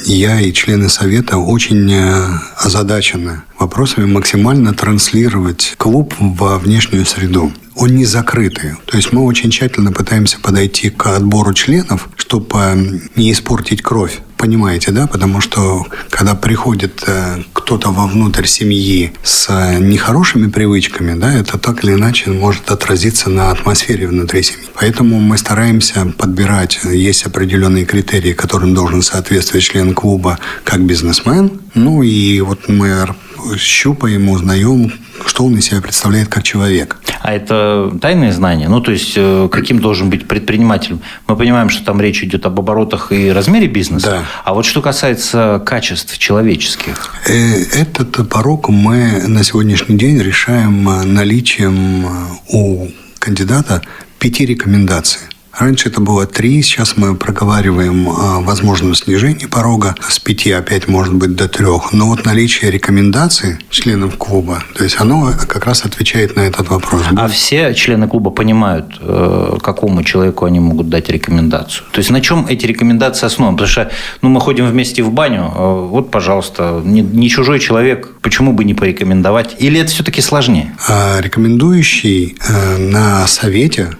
я 0.05 0.41
и 0.41 0.53
члены 0.53 0.89
совета 0.89 1.39
очень 1.39 1.93
э, 1.93 2.29
озадачены 2.57 3.43
вопросами 3.59 4.07
максимально 4.07 4.75
транслировать 4.75 5.75
клуб 5.79 6.15
во 6.19 6.59
внешнюю 6.59 7.07
среду 7.07 7.53
он 7.75 7.91
не 7.95 8.05
закрытый. 8.05 8.73
То 8.87 8.97
есть 8.97 9.13
мы 9.13 9.25
очень 9.25 9.51
тщательно 9.51 9.93
пытаемся 9.93 10.39
подойти 10.41 10.91
к 10.91 11.07
отбору 11.07 11.55
членов, 11.55 12.09
чтобы 12.17 13.03
не 13.17 13.33
испортить 13.33 13.83
кровь. 13.83 14.21
Понимаете, 14.43 14.91
да? 14.91 15.07
Потому 15.07 15.41
что 15.41 15.87
когда 16.11 16.35
приходит 16.35 17.05
э, 17.07 17.45
кто-то 17.53 17.93
вовнутрь 17.93 18.47
семьи 18.47 19.13
с 19.23 19.49
нехорошими 19.79 20.49
привычками, 20.49 21.17
да, 21.17 21.33
это 21.33 21.59
так 21.59 21.85
или 21.85 21.93
иначе 21.93 22.31
может 22.31 22.69
отразиться 22.73 23.31
на 23.31 23.53
атмосфере 23.53 24.09
внутри 24.09 24.43
семьи. 24.43 24.67
Поэтому 24.75 25.21
мы 25.21 25.39
стараемся 25.39 26.13
подбирать, 26.19 26.81
есть 26.83 27.25
определенные 27.25 27.85
критерии, 27.85 28.33
которым 28.33 28.75
должен 28.75 29.03
соответствовать 29.03 29.63
член 29.65 29.95
клуба 29.95 30.41
как 30.65 30.81
бизнесмен. 30.85 31.61
Ну 31.75 32.03
и 32.03 32.41
вот 32.41 32.69
мы 32.69 33.15
щупаем, 33.57 34.29
узнаем, 34.29 34.93
что 35.27 35.45
он 35.45 35.57
из 35.57 35.67
себя 35.67 35.81
представляет 35.81 36.29
как 36.29 36.43
человек. 36.43 36.99
А 37.21 37.33
это 37.33 37.93
тайные 38.01 38.33
знания? 38.33 38.69
Ну, 38.69 38.81
то 38.81 38.91
есть, 38.91 39.15
э, 39.17 39.49
каким 39.51 39.79
должен 39.79 40.11
быть 40.11 40.27
предприниматель? 40.27 40.99
Мы 41.29 41.37
понимаем, 41.37 41.69
что 41.69 41.85
там 41.85 42.01
речь 42.01 42.23
идет 42.25 42.47
об 42.47 42.59
оборотах 42.59 43.13
и 43.13 43.31
размере 43.31 43.69
бизнеса. 43.69 44.07
Да. 44.07 44.25
А 44.45 44.55
вот 44.55 44.65
что 44.65 44.83
касается 44.83 45.63
качеств 45.65 46.19
человеческих? 46.19 47.15
Э, 47.27 47.33
этот 47.81 48.29
порог 48.29 48.69
мы 48.69 49.23
на 49.29 49.45
сегодняшний 49.45 49.97
день 49.97 50.19
решаем 50.19 50.85
наличием 50.85 52.07
у 52.49 52.89
кандидата 53.19 53.83
пяти 54.19 54.47
рекомендаций. 54.47 55.21
Раньше 55.59 55.91
это 55.91 56.01
было 56.01 56.27
три, 56.27 56.63
сейчас 56.63 56.97
мы 56.97 57.15
проговариваем 57.15 58.09
о 58.09 58.41
возможном 58.41 58.95
снижении 58.95 59.47
порога 59.47 59.95
с 60.09 60.19
пяти 60.19 60.51
опять 60.53 60.89
может 60.89 61.15
быть 61.15 61.37
до 61.37 61.49
трех. 61.49 61.93
Но 61.93 62.07
вот 62.07 62.25
наличие 62.25 62.71
рекомендаций 62.71 63.59
членов 63.71 64.17
клуба, 64.17 64.63
то 64.75 64.85
есть 64.85 64.97
оно 64.99 65.33
как 65.47 65.67
раз 65.67 65.85
отвечает 65.85 66.37
на 66.37 66.41
этот 66.41 66.69
вопрос. 66.69 67.03
А 67.17 67.29
все 67.29 67.75
члены 67.75 68.09
клуба 68.09 68.31
понимают, 68.31 68.99
э, 69.01 69.59
какому 69.63 70.03
человеку 70.03 70.47
они 70.47 70.61
могут 70.61 70.89
дать 70.89 71.09
рекомендацию? 71.11 71.85
То 71.93 71.99
есть 71.99 72.11
на 72.11 72.21
чем 72.21 72.47
эти 72.49 72.65
рекомендации 72.67 73.27
основаны? 73.27 73.57
Потому 73.57 73.71
что 73.71 73.91
ну, 74.23 74.31
мы 74.31 74.41
ходим 74.41 74.67
вместе 74.67 75.03
в 75.03 75.13
баню, 75.13 75.53
э, 75.55 75.87
вот, 75.89 76.11
пожалуйста, 76.11 76.81
не, 76.85 77.03
не 77.03 77.29
чужой 77.29 77.61
человек, 77.61 78.15
почему 78.23 78.53
бы 78.53 78.65
не 78.65 78.75
порекомендовать? 78.75 79.57
Или 79.59 79.81
это 79.81 79.91
все-таки 79.91 80.23
сложнее? 80.23 80.75
А 80.89 81.21
рекомендующий 81.21 82.37
э, 82.49 82.79
на 82.79 83.27
совете 83.27 83.91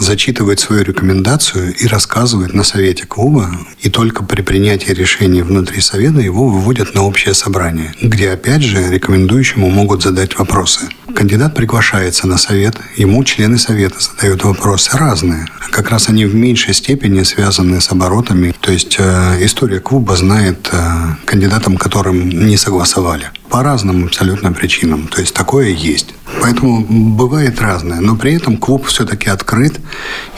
зачитывает 0.00 0.58
свою 0.58 0.82
рекомендацию 0.82 1.74
и 1.74 1.86
рассказывает 1.86 2.54
на 2.54 2.64
совете 2.64 3.06
клуба, 3.06 3.50
и 3.80 3.90
только 3.90 4.24
при 4.24 4.42
принятии 4.42 4.92
решения 4.92 5.44
внутри 5.44 5.80
совета 5.80 6.20
его 6.20 6.48
выводят 6.48 6.94
на 6.94 7.02
общее 7.02 7.34
собрание, 7.34 7.94
где 8.00 8.30
опять 8.30 8.62
же 8.62 8.90
рекомендующему 8.90 9.70
могут 9.70 10.02
задать 10.02 10.38
вопросы. 10.38 10.88
Кандидат 11.14 11.54
приглашается 11.54 12.26
на 12.26 12.38
совет, 12.38 12.76
ему 12.96 13.22
члены 13.24 13.58
совета 13.58 13.96
задают 14.00 14.44
вопросы 14.44 14.96
разные. 14.96 15.46
Как 15.70 15.90
раз 15.90 16.08
они 16.08 16.24
в 16.24 16.34
меньшей 16.34 16.74
степени 16.74 17.22
связаны 17.22 17.80
с 17.80 17.90
оборотами. 17.90 18.54
То 18.60 18.72
есть 18.72 18.96
э, 18.98 19.38
история 19.44 19.80
клуба 19.80 20.16
знает 20.16 20.68
э, 20.72 20.78
кандидатам, 21.24 21.76
которым 21.76 22.28
не 22.28 22.56
согласовали. 22.56 23.30
По 23.50 23.62
разным 23.62 24.04
абсолютно 24.04 24.52
причинам. 24.52 25.08
То 25.08 25.20
есть 25.20 25.34
такое 25.34 25.68
есть. 25.68 26.14
Поэтому 26.40 26.80
бывает 27.16 27.60
разное. 27.60 28.00
Но 28.00 28.16
при 28.16 28.34
этом 28.34 28.56
клуб 28.56 28.86
все-таки 28.86 29.28
открыт, 29.28 29.80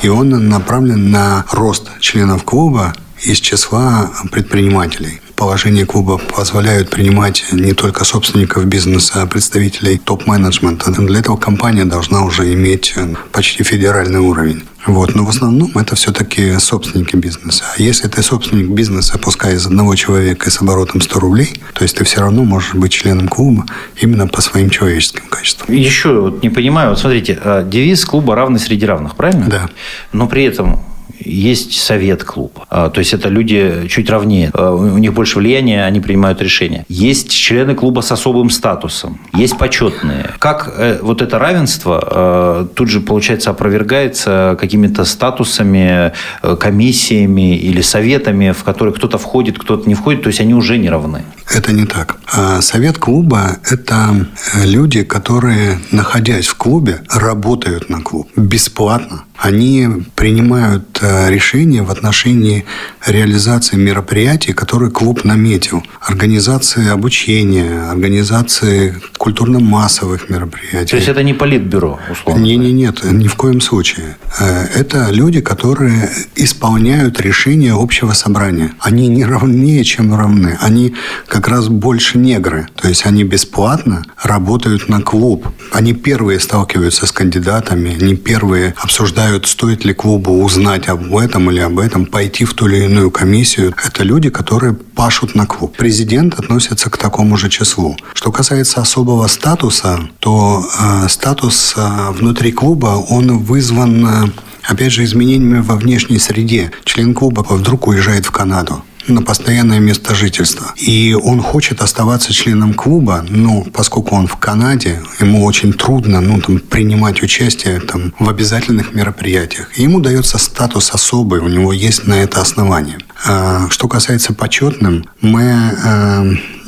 и 0.03 0.09
он 0.09 0.31
направлен 0.49 1.11
на 1.11 1.45
рост 1.53 1.91
членов 2.01 2.45
клуба 2.45 2.95
из 3.21 3.39
числа 3.39 4.11
предпринимателей 4.31 5.21
положение 5.43 5.85
клуба 5.85 6.19
позволяют 6.19 6.89
принимать 6.89 7.45
не 7.51 7.73
только 7.73 8.05
собственников 8.05 8.65
бизнеса, 8.67 9.23
а 9.23 9.27
представителей 9.27 9.99
топ-менеджмента. 9.99 10.93
Для 10.93 11.19
этого 11.19 11.37
компания 11.37 11.85
должна 11.85 12.23
уже 12.23 12.53
иметь 12.55 12.93
э, 12.95 13.17
почти 13.33 13.65
федеральный 13.65 14.21
уровень. 14.21 14.63
Вот. 14.87 15.17
Но 15.17 15.25
в 15.25 15.31
основном 15.31 15.77
это 15.77 15.97
все-таки 15.97 16.57
собственники 16.61 17.17
бизнеса. 17.17 17.65
А 17.77 17.83
если 17.83 18.07
ты 18.07 18.23
собственник 18.23 18.69
бизнеса, 18.69 19.19
пускай 19.19 19.55
из 19.57 19.67
одного 19.67 19.97
человека 19.97 20.49
и 20.49 20.53
с 20.53 20.63
оборотом 20.63 21.01
100 21.01 21.19
рублей, 21.19 21.61
то 21.75 21.83
есть 21.83 21.97
ты 21.97 22.05
все 22.05 22.21
равно 22.21 22.45
можешь 22.45 22.75
быть 22.75 22.93
членом 22.93 23.27
клуба 23.27 23.67
именно 24.01 24.29
по 24.29 24.41
своим 24.41 24.71
человеческим 24.71 25.25
качествам. 25.29 25.75
Еще 25.75 26.21
вот 26.21 26.45
не 26.45 26.51
понимаю, 26.51 26.91
вот 26.91 27.01
смотрите, 27.01 27.37
а 27.43 27.65
девиз 27.65 28.05
клуба 28.05 28.37
равный 28.37 28.61
среди 28.61 28.87
равных, 28.87 29.17
правильно? 29.17 29.47
Да. 29.49 29.69
Но 30.13 30.29
при 30.29 30.45
этом 30.45 30.85
есть 31.25 31.81
совет 31.81 32.25
клуба. 32.25 32.67
А, 32.71 32.91
то 32.91 33.01
есть 33.01 33.15
это 33.15 33.29
люди 33.29 33.87
чуть 33.89 34.11
равнее. 34.11 34.51
А, 34.55 34.73
у 34.73 34.99
них 34.99 35.13
больше 35.13 35.39
влияния, 35.39 35.85
они 35.85 36.01
принимают 36.01 36.41
решения. 36.41 36.85
Есть 36.89 37.31
члены 37.31 37.75
клуба 37.75 38.01
с 38.01 38.13
особым 38.13 38.51
статусом. 38.51 39.21
Есть 39.35 39.59
почетные. 39.59 40.31
Как 40.39 40.73
э, 40.77 40.99
вот 41.03 41.23
это 41.23 41.39
равенство 41.39 42.01
а, 42.03 42.69
тут 42.75 42.89
же, 42.89 43.01
получается, 43.01 43.51
опровергается 43.51 44.57
какими-то 44.61 45.05
статусами, 45.05 46.13
э, 46.43 46.57
комиссиями 46.57 47.57
или 47.57 47.83
советами, 47.83 48.53
в 48.53 48.65
которые 48.65 48.95
кто-то 48.95 49.19
входит, 49.19 49.59
кто-то 49.59 49.89
не 49.89 49.95
входит. 49.95 50.23
То 50.23 50.29
есть 50.29 50.41
они 50.41 50.55
уже 50.55 50.79
не 50.79 50.91
равны. 50.91 51.23
Это 51.55 51.73
не 51.73 51.85
так. 51.85 52.17
Совет 52.61 52.99
клуба– 52.99 53.59
это 53.71 54.27
э, 54.55 54.67
люди, 54.67 55.03
которые, 55.03 55.79
находясь 55.91 56.47
в 56.47 56.57
клубе, 56.57 57.03
работают 57.09 57.89
на 57.89 58.01
клуб 58.01 58.29
бесплатно 58.37 59.25
они 59.43 59.89
принимают 60.15 61.01
э, 61.03 61.12
решения 61.29 61.83
в 61.83 61.91
отношении 61.91 62.65
реализации 63.07 63.77
мероприятий, 63.77 64.53
которые 64.53 64.91
клуб 64.91 65.25
наметил. 65.25 65.83
Организации 66.01 66.89
обучения, 66.89 67.91
организации 67.91 69.01
культурно-массовых 69.19 70.29
мероприятий. 70.31 70.91
То 70.91 70.97
есть 70.97 71.09
это 71.09 71.23
не 71.23 71.35
политбюро, 71.35 71.99
условно? 72.11 72.43
Не, 72.43 72.57
не, 72.57 72.73
нет, 72.73 73.05
ни 73.05 73.29
в 73.29 73.35
коем 73.37 73.61
случае. 73.61 74.17
Э, 74.39 74.67
это 74.75 75.09
люди, 75.11 75.41
которые 75.41 76.11
исполняют 76.37 77.21
решения 77.21 77.73
общего 77.73 78.13
собрания. 78.13 78.73
Они 78.81 79.09
не 79.09 79.25
равнее, 79.25 79.85
чем 79.85 80.15
равны. 80.15 80.59
Они 80.61 80.95
как 81.27 81.49
раз 81.49 81.69
больше 81.69 82.19
негры. 82.19 82.69
То 82.77 82.89
есть 82.89 83.07
они 83.07 83.25
бесплатно 83.25 84.05
работают 84.23 84.89
на 84.89 85.01
клуб. 85.01 85.49
Они 85.73 85.93
первые 85.93 86.41
сталкиваются 86.41 87.07
с 87.07 87.13
кандидатами, 87.13 87.97
они 88.01 88.17
первые 88.17 88.75
обсуждают 88.77 89.47
стоит 89.47 89.85
ли 89.85 89.95
клубу 89.95 90.43
узнать 90.43 90.89
об 90.93 91.17
этом 91.17 91.51
или 91.51 91.61
об 91.61 91.79
этом, 91.79 92.07
пойти 92.07 92.45
в 92.45 92.55
ту 92.55 92.67
или 92.69 92.85
иную 92.85 93.11
комиссию. 93.11 93.75
Это 93.85 94.03
люди, 94.05 94.31
которые 94.31 94.75
пашут 94.75 95.35
на 95.35 95.47
клуб. 95.47 95.77
Президент 95.77 96.39
относится 96.39 96.91
к 96.91 96.97
такому 96.97 97.37
же 97.37 97.49
числу. 97.49 97.97
Что 98.15 98.33
касается 98.33 98.81
особого 98.81 99.27
статуса, 99.27 100.01
то 100.21 100.65
э, 100.65 101.09
статус 101.09 101.75
э, 101.77 102.11
внутри 102.13 102.53
клуба, 102.53 103.05
он 103.09 103.39
вызван, 103.39 104.07
э, 104.07 104.31
опять 104.65 104.93
же, 104.93 105.05
изменениями 105.05 105.61
во 105.61 105.77
внешней 105.77 106.19
среде. 106.19 106.71
Член 106.85 107.15
клуба 107.15 107.45
вдруг 107.49 107.89
уезжает 107.89 108.27
в 108.27 108.31
Канаду 108.31 108.83
на 109.09 109.23
постоянное 109.23 109.79
место 109.79 110.15
жительства. 110.15 110.75
И 110.77 111.15
он 111.15 111.41
хочет 111.41 111.81
оставаться 111.81 112.33
членом 112.33 112.75
клуба, 112.75 113.25
но 113.29 113.63
поскольку 113.63 114.15
он 114.15 114.27
в 114.27 114.37
Канаде, 114.37 115.01
ему 115.21 115.45
очень 115.45 115.73
трудно 115.73 116.21
ну, 116.21 116.41
там, 116.41 116.59
принимать 116.59 117.23
участие 117.23 117.81
там, 117.81 118.13
в 118.19 118.29
обязательных 118.29 118.95
мероприятиях. 118.95 119.77
Ему 119.77 120.01
дается 120.01 120.39
статус 120.39 120.91
особый, 120.93 121.41
у 121.41 121.49
него 121.49 121.73
есть 121.73 122.07
на 122.07 122.15
это 122.15 122.41
основание. 122.41 122.99
А, 123.25 123.69
что 123.71 123.89
касается 123.89 124.35
почетным, 124.35 125.07
мы 125.21 125.53
а, 125.85 126.25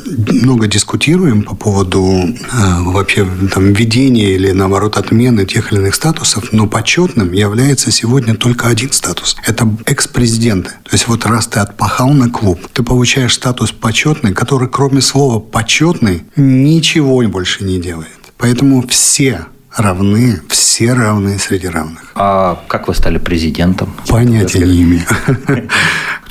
много 0.06 0.66
дискутируем 0.66 1.42
по 1.42 1.54
поводу 1.54 2.02
э, 2.02 2.82
вообще 2.82 3.26
там, 3.52 3.72
введения 3.72 4.34
или, 4.34 4.50
наоборот, 4.52 4.96
отмены 4.96 5.46
тех 5.46 5.72
или 5.72 5.80
иных 5.80 5.94
статусов, 5.94 6.52
но 6.52 6.66
почетным 6.66 7.32
является 7.32 7.90
сегодня 7.90 8.34
только 8.34 8.68
один 8.68 8.92
статус. 8.92 9.36
Это 9.46 9.68
экс-президенты. 9.86 10.70
То 10.84 10.90
есть 10.92 11.08
вот 11.08 11.26
раз 11.26 11.46
ты 11.46 11.60
отпахал 11.60 12.10
на 12.10 12.30
клуб, 12.30 12.60
ты 12.72 12.82
получаешь 12.82 13.34
статус 13.34 13.72
почетный, 13.72 14.32
который 14.32 14.68
кроме 14.68 15.00
слова 15.00 15.40
«почетный» 15.40 16.24
ничего 16.36 17.22
больше 17.26 17.64
не 17.64 17.80
делает. 17.80 18.08
Поэтому 18.38 18.86
все 18.86 19.46
равны, 19.76 20.40
все 20.48 20.92
равны 20.92 21.38
среди 21.38 21.68
равных. 21.68 22.12
А 22.14 22.62
как 22.68 22.88
вы 22.88 22.94
стали 22.94 23.18
президентом? 23.18 23.94
Понятия 24.08 24.66
не 24.66 24.82
имею. 24.82 25.04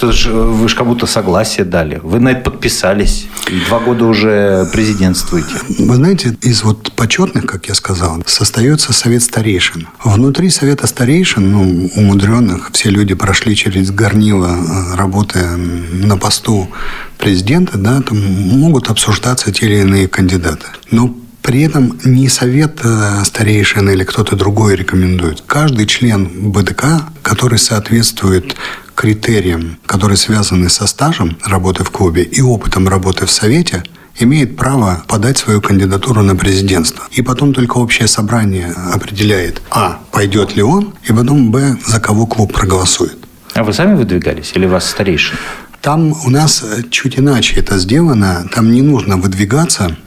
Же, 0.01 0.34
вы 0.34 0.67
же 0.67 0.75
как 0.75 0.86
будто 0.86 1.06
согласие 1.06 1.65
дали. 1.65 2.01
Вы 2.03 2.19
на 2.19 2.29
это 2.29 2.51
подписались. 2.51 3.27
Два 3.69 3.79
года 3.79 4.03
уже 4.03 4.67
президентствуете. 4.73 5.56
Вы 5.79 5.95
знаете, 5.95 6.36
из 6.41 6.63
вот 6.63 6.91
почетных, 6.91 7.45
как 7.45 7.67
я 7.67 7.73
сказал, 7.73 8.21
состоится 8.25 8.91
совет 8.91 9.23
старейшин. 9.23 9.88
Внутри 10.03 10.49
совета 10.49 10.88
старейшин, 10.88 11.49
ну, 11.49 11.89
умудренных, 11.95 12.71
все 12.73 12.89
люди 12.89 13.13
прошли 13.13 13.56
через 13.56 13.91
горнило, 13.91 14.47
э, 14.47 14.95
работая 14.95 15.56
на 15.56 16.17
посту 16.17 16.69
президента, 17.17 17.77
да, 17.77 18.01
там 18.01 18.17
могут 18.19 18.89
обсуждаться 18.89 19.53
те 19.53 19.67
или 19.67 19.75
иные 19.82 20.10
кандидаты. 20.10 20.65
Но 20.91 21.15
при 21.43 21.62
этом 21.62 21.99
не 22.06 22.29
совет 22.29 22.79
э, 22.84 23.23
старейшин 23.25 23.89
или 23.89 24.03
кто-то 24.03 24.36
другой 24.36 24.75
рекомендует. 24.75 25.43
Каждый 25.45 25.86
член 25.86 26.51
БДК, 26.51 27.03
который 27.21 27.60
соответствует 27.60 28.56
критериям, 28.95 29.77
которые 29.86 30.17
связаны 30.17 30.69
со 30.69 30.88
стажем 30.88 31.38
работы 31.45 31.84
в 31.84 31.91
клубе 31.91 32.23
и 32.23 32.41
опытом 32.41 32.88
работы 32.88 33.25
в 33.25 33.32
совете, 33.32 33.84
имеет 34.17 34.56
право 34.56 35.03
подать 35.08 35.38
свою 35.38 35.60
кандидатуру 35.62 36.21
на 36.21 36.36
президентство. 36.36 37.03
И 37.12 37.21
потом 37.21 37.53
только 37.53 37.77
общее 37.77 38.08
собрание 38.08 38.73
определяет, 38.93 39.62
а, 39.69 39.99
пойдет 40.12 40.56
ли 40.56 40.63
он, 40.63 40.93
и 41.03 41.12
потом, 41.12 41.51
б, 41.51 41.77
за 41.86 41.99
кого 41.99 42.25
клуб 42.25 42.53
проголосует. 42.53 43.17
А 43.53 43.63
вы 43.63 43.73
сами 43.73 43.95
выдвигались 43.95 44.53
или 44.56 44.65
вас 44.65 44.89
старейшин? 44.89 45.38
Там 45.82 46.13
у 46.25 46.29
нас 46.29 46.63
чуть 46.89 47.19
иначе 47.19 47.60
это 47.60 47.77
сделано. 47.77 48.47
Там 48.53 48.71
не 48.71 48.82
нужно 48.82 49.17
выдвигаться. 49.17 49.97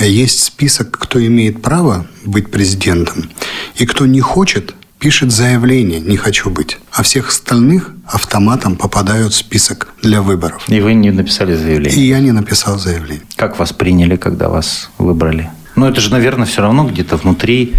Есть 0.00 0.42
список, 0.42 0.98
кто 0.98 1.24
имеет 1.24 1.62
право 1.62 2.06
быть 2.24 2.50
президентом, 2.50 3.30
и 3.76 3.86
кто 3.86 4.06
не 4.06 4.20
хочет, 4.20 4.74
пишет 4.98 5.30
заявление 5.30 6.00
«не 6.00 6.16
хочу 6.16 6.50
быть», 6.50 6.78
а 6.90 7.02
всех 7.02 7.28
остальных 7.28 7.90
автоматом 8.06 8.76
попадают 8.76 9.32
в 9.32 9.36
список 9.36 9.92
для 10.02 10.22
выборов. 10.22 10.64
И 10.68 10.80
вы 10.80 10.94
не 10.94 11.10
написали 11.10 11.54
заявление? 11.54 11.98
И 11.98 12.08
я 12.08 12.20
не 12.20 12.32
написал 12.32 12.78
заявление. 12.78 13.24
Как 13.36 13.58
вас 13.58 13.72
приняли, 13.72 14.16
когда 14.16 14.48
вас 14.48 14.90
выбрали? 14.98 15.50
Ну, 15.76 15.86
это 15.86 16.00
же, 16.00 16.10
наверное, 16.10 16.46
все 16.46 16.62
равно 16.62 16.86
где-то 16.88 17.16
внутри 17.16 17.74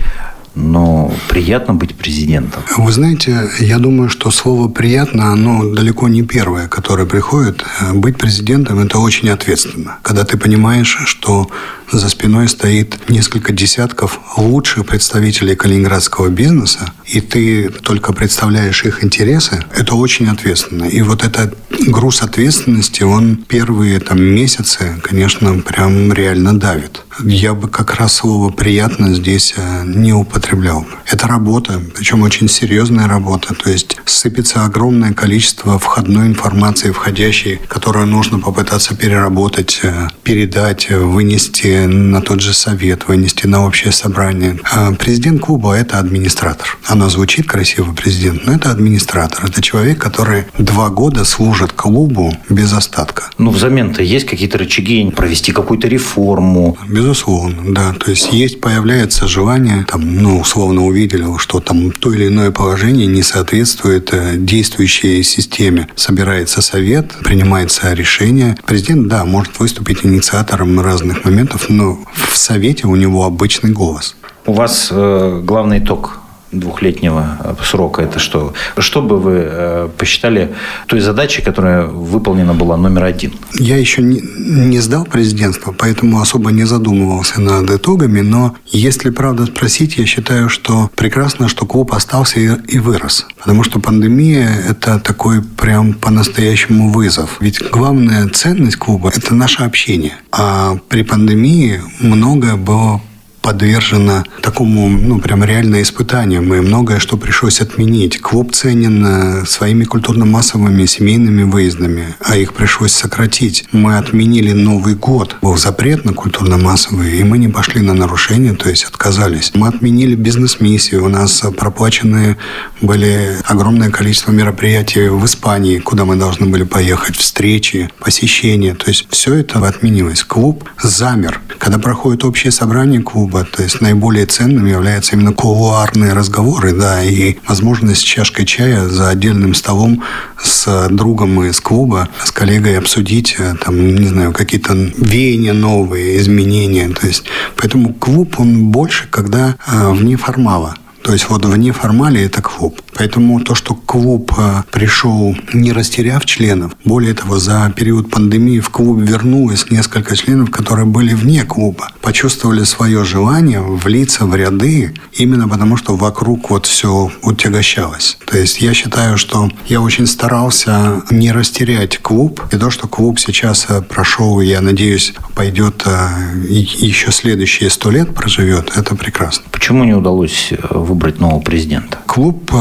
но 0.55 1.13
приятно 1.27 1.73
быть 1.73 1.95
президентом. 1.95 2.63
Вы 2.77 2.91
знаете, 2.91 3.49
я 3.59 3.77
думаю, 3.77 4.09
что 4.09 4.31
слово 4.31 4.69
«приятно», 4.69 5.31
оно 5.31 5.65
далеко 5.65 6.07
не 6.07 6.23
первое, 6.23 6.67
которое 6.67 7.05
приходит. 7.05 7.63
Быть 7.93 8.17
президентом– 8.17 8.79
это 8.85 8.99
очень 8.99 9.29
ответственно. 9.29 9.97
Когда 10.01 10.23
ты 10.23 10.37
понимаешь, 10.37 10.97
что 11.05 11.49
за 11.91 12.09
спиной 12.09 12.47
стоит 12.47 13.09
несколько 13.09 13.53
десятков 13.53 14.19
лучших 14.37 14.85
представителей 14.85 15.55
калининградского 15.55 16.29
бизнеса, 16.29 16.91
и 17.05 17.21
ты 17.21 17.69
только 17.69 18.11
представляешь 18.13 18.85
их 18.85 19.03
интересы, 19.03 19.63
это 19.75 19.95
очень 19.95 20.27
ответственно. 20.27 20.85
И 20.85 21.01
вот 21.01 21.23
этот 21.23 21.55
груз 21.87 22.23
ответственности, 22.23 23.03
он 23.03 23.37
первые 23.37 23.99
там, 23.99 24.21
месяцы, 24.21 24.99
конечно, 25.03 25.59
прям 25.59 26.11
реально 26.11 26.57
давит. 26.57 27.04
Я 27.23 27.53
бы 27.53 27.69
как 27.69 27.95
раз 27.95 28.15
слово 28.15 28.51
«приятно» 28.51 29.13
здесь 29.13 29.53
э, 29.55 29.83
не 29.85 30.13
употреблял. 30.13 30.85
Это 31.09 31.27
работа, 31.27 31.81
причем 31.95 32.23
очень 32.23 32.49
серьезная 32.49 33.07
работа. 33.07 33.53
То 33.55 33.69
есть 33.69 33.97
сыпется 34.05 34.65
огромное 34.65 35.13
количество 35.13 35.79
входной 35.79 36.27
информации, 36.27 36.91
входящей, 36.91 37.59
которую 37.67 38.07
нужно 38.07 38.39
попытаться 38.39 38.95
переработать, 38.95 39.79
э, 39.83 40.09
передать, 40.23 40.89
вынести 40.89 41.85
на 41.85 42.21
тот 42.21 42.41
же 42.41 42.53
совет, 42.53 43.07
вынести 43.07 43.47
на 43.47 43.65
общее 43.65 43.93
собрание. 43.93 44.59
А 44.69 44.91
президент 44.93 45.41
клуба– 45.41 45.73
это 45.77 45.99
администратор. 45.99 46.77
Оно 46.85 47.09
звучит 47.09 47.47
красиво, 47.47 47.93
президент, 47.93 48.45
но 48.45 48.53
это 48.53 48.71
администратор. 48.71 49.45
Это 49.45 49.61
человек, 49.61 49.99
который 49.99 50.45
два 50.57 50.89
года 50.89 51.23
служит 51.23 51.71
клубу 51.71 52.35
без 52.49 52.73
остатка. 52.73 53.29
Ну, 53.37 53.51
взамен-то 53.51 54.03
есть 54.03 54.25
какие-то 54.25 54.57
рычаги 54.57 55.09
провести 55.11 55.53
какую-то 55.53 55.87
реформу? 55.87 56.77
Безусловно, 57.05 57.71
да. 57.71 57.93
То 57.93 58.09
есть 58.09 58.33
есть, 58.33 58.59
появляется 58.59 59.27
желание, 59.27 59.85
там, 59.87 60.15
ну, 60.23 60.39
условно 60.39 60.87
увидели, 60.87 61.23
что 61.37 61.59
там 61.59 61.91
то 61.91 62.11
или 62.11 62.29
иное 62.29 62.49
положение 62.49 63.05
не 63.05 63.21
соответствует 63.21 64.11
э, 64.11 64.37
действующей 64.37 65.21
системе. 65.21 65.87
Собирается 65.95 66.63
совет, 66.63 67.11
принимается 67.23 67.93
решение. 67.93 68.57
Президент, 68.65 69.07
да, 69.07 69.23
может 69.23 69.59
выступить 69.59 70.03
инициатором 70.03 70.79
разных 70.79 71.25
моментов, 71.25 71.69
но 71.69 71.99
в 72.11 72.35
Совете 72.35 72.87
у 72.87 72.95
него 72.95 73.23
обычный 73.23 73.69
голос. 73.69 74.15
У 74.47 74.53
вас 74.53 74.87
э, 74.89 75.41
главный 75.43 75.77
итог 75.77 76.24
двухлетнего 76.51 77.57
срока 77.63 78.01
это 78.01 78.19
что? 78.19 78.53
Что 78.77 79.01
бы 79.01 79.19
вы 79.19 79.33
э, 79.45 79.89
посчитали 79.97 80.53
той 80.87 80.99
задачей, 80.99 81.41
которая 81.41 81.85
выполнена 81.85 82.53
была 82.53 82.77
номер 82.77 83.03
один? 83.03 83.33
Я 83.59 83.77
еще 83.77 84.01
не, 84.01 84.79
сдал 84.79 85.05
президентство, 85.05 85.73
поэтому 85.77 86.21
особо 86.21 86.51
не 86.51 86.65
задумывался 86.65 87.41
над 87.41 87.69
итогами, 87.69 88.21
но 88.21 88.55
если 88.67 89.09
правда 89.09 89.45
спросить, 89.45 89.97
я 89.97 90.05
считаю, 90.05 90.49
что 90.49 90.89
прекрасно, 90.95 91.47
что 91.47 91.65
клуб 91.65 91.93
остался 91.93 92.39
и 92.39 92.79
вырос. 92.79 93.25
Потому 93.37 93.63
что 93.63 93.79
пандемия– 93.79 94.49
это 94.69 94.99
такой 94.99 95.41
прям 95.41 95.93
по-настоящему 95.93 96.91
вызов. 96.91 97.37
Ведь 97.39 97.61
главная 97.71 98.27
ценность 98.29 98.77
клуба– 98.77 99.11
это 99.15 99.33
наше 99.33 99.63
общение. 99.63 100.13
А 100.31 100.77
при 100.89 101.03
пандемии 101.03 101.81
многое 101.99 102.55
было 102.55 103.01
подвержена 103.45 104.23
такому, 104.41 104.89
ну, 104.89 105.19
прям 105.19 105.43
реально 105.43 105.83
испытаниям. 105.83 106.51
И 106.51 106.61
многое, 106.61 106.97
что 106.97 107.15
пришлось 107.15 107.61
отменить. 107.61 108.19
Клуб 108.19 108.53
ценен 108.53 109.05
э, 109.05 109.45
своими 109.45 109.83
культурно-массовыми 109.83 110.87
семейными 110.87 111.43
выездами, 111.43 112.15
а 112.19 112.37
их 112.37 112.53
пришлось 112.53 112.91
сократить. 112.91 113.65
Мы 113.71 113.97
отменили 113.97 114.51
Новый 114.51 114.95
год. 114.95 115.35
Был 115.43 115.57
запрет 115.57 116.05
на 116.05 116.13
культурно-массовые, 116.13 117.19
и 117.19 117.23
мы 117.23 117.37
не 117.37 117.47
пошли 117.47 117.81
на 117.81 117.93
нарушение, 117.93 118.53
то 118.53 118.67
есть 118.67 118.85
отказались. 118.85 119.51
Мы 119.53 119.67
отменили 119.67 120.15
бизнес-миссию. 120.15 121.05
У 121.05 121.09
нас 121.09 121.43
проплачены 121.55 122.37
были 122.81 123.37
огромное 123.45 123.91
количество 123.91 124.31
мероприятий 124.31 125.07
в 125.09 125.23
Испании, 125.23 125.77
куда 125.77 126.05
мы 126.05 126.15
должны 126.15 126.47
были 126.47 126.63
поехать, 126.63 127.15
встречи, 127.15 127.91
посещения. 127.99 128.73
То 128.73 128.89
есть 128.89 129.05
все 129.11 129.35
это 129.35 129.59
отменилось. 129.67 130.23
Клуб 130.23 130.67
замер. 130.81 131.41
Когда 131.59 131.77
проходит 131.77 132.23
общее 132.25 132.51
собрание 132.51 133.01
клуба, 133.01 133.34
клуба. 133.35 133.43
То 133.43 133.63
есть 133.63 133.81
наиболее 133.81 134.25
ценным 134.25 134.65
являются 134.65 135.15
именно 135.15 135.33
кулуарные 135.33 136.13
разговоры, 136.13 136.73
да, 136.73 137.03
и 137.03 137.37
возможность 137.47 138.01
с 138.01 138.03
чашкой 138.03 138.45
чая 138.45 138.87
за 138.87 139.09
отдельным 139.09 139.53
столом 139.53 140.03
с 140.41 140.87
другом 140.89 141.43
из 141.43 141.59
клуба, 141.59 142.07
с 142.23 142.31
коллегой 142.31 142.77
обсудить, 142.77 143.35
э, 143.39 143.55
там, 143.63 143.95
не 143.95 144.07
знаю, 144.07 144.33
какие-то 144.33 144.73
веяния 144.73 145.53
новые, 145.53 146.17
изменения. 146.17 146.89
То 146.89 147.07
есть, 147.07 147.23
поэтому 147.55 147.93
клуб, 147.93 148.35
он 148.39 148.65
больше, 148.67 149.07
когда 149.09 149.55
э, 149.67 149.89
вне 149.91 150.17
формала. 150.17 150.75
То 151.03 151.13
есть 151.13 151.29
вот 151.29 151.45
вне 151.45 151.71
формали 151.71 152.21
это 152.21 152.41
клуб. 152.41 152.81
Поэтому 152.95 153.41
то, 153.41 153.55
что 153.55 153.75
клуб 153.75 154.31
э, 154.37 154.63
пришел, 154.71 155.35
не 155.53 155.73
растеряв 155.73 156.25
членов, 156.25 156.71
более 156.85 157.13
того, 157.13 157.37
за 157.39 157.71
период 157.75 158.09
пандемии 158.09 158.59
в 158.59 158.69
клуб 158.69 158.99
вернулось 158.99 159.69
несколько 159.69 160.15
членов, 160.15 160.49
которые 160.49 160.85
были 160.85 161.13
вне 161.13 161.43
клуба, 161.43 161.89
почувствовали 162.01 162.63
свое 162.63 163.03
желание 163.03 163.61
влиться 163.61 164.25
в 164.25 164.33
ряды 164.35 164.93
именно 165.13 165.47
потому, 165.47 165.75
что 165.75 165.95
вокруг 165.95 166.49
вот 166.49 166.65
все 166.65 167.11
утягощалось. 167.21 168.17
То 168.25 168.37
есть 168.37 168.61
я 168.61 168.73
считаю, 168.73 169.17
что 169.17 169.49
я 169.67 169.81
очень 169.81 170.07
старался 170.07 171.03
не 171.09 171.31
растерять 171.33 171.97
клуб, 171.97 172.41
и 172.51 172.57
то, 172.57 172.69
что 172.69 172.87
клуб 172.87 173.19
сейчас 173.19 173.65
э, 173.67 173.81
прошел, 173.81 174.39
я 174.39 174.61
надеюсь, 174.61 175.13
пойдет 175.35 175.83
э, 175.85 176.07
еще 176.47 177.11
следующие 177.11 177.69
сто 177.69 177.91
лет 177.91 178.15
проживет, 178.15 178.71
это 178.77 178.95
прекрасно. 178.95 179.43
Почему 179.51 179.83
не 179.83 179.93
удалось 179.93 180.53
выбрать 180.69 181.19
нового 181.19 181.41
президента? 181.41 181.99
Клуб 182.05 182.51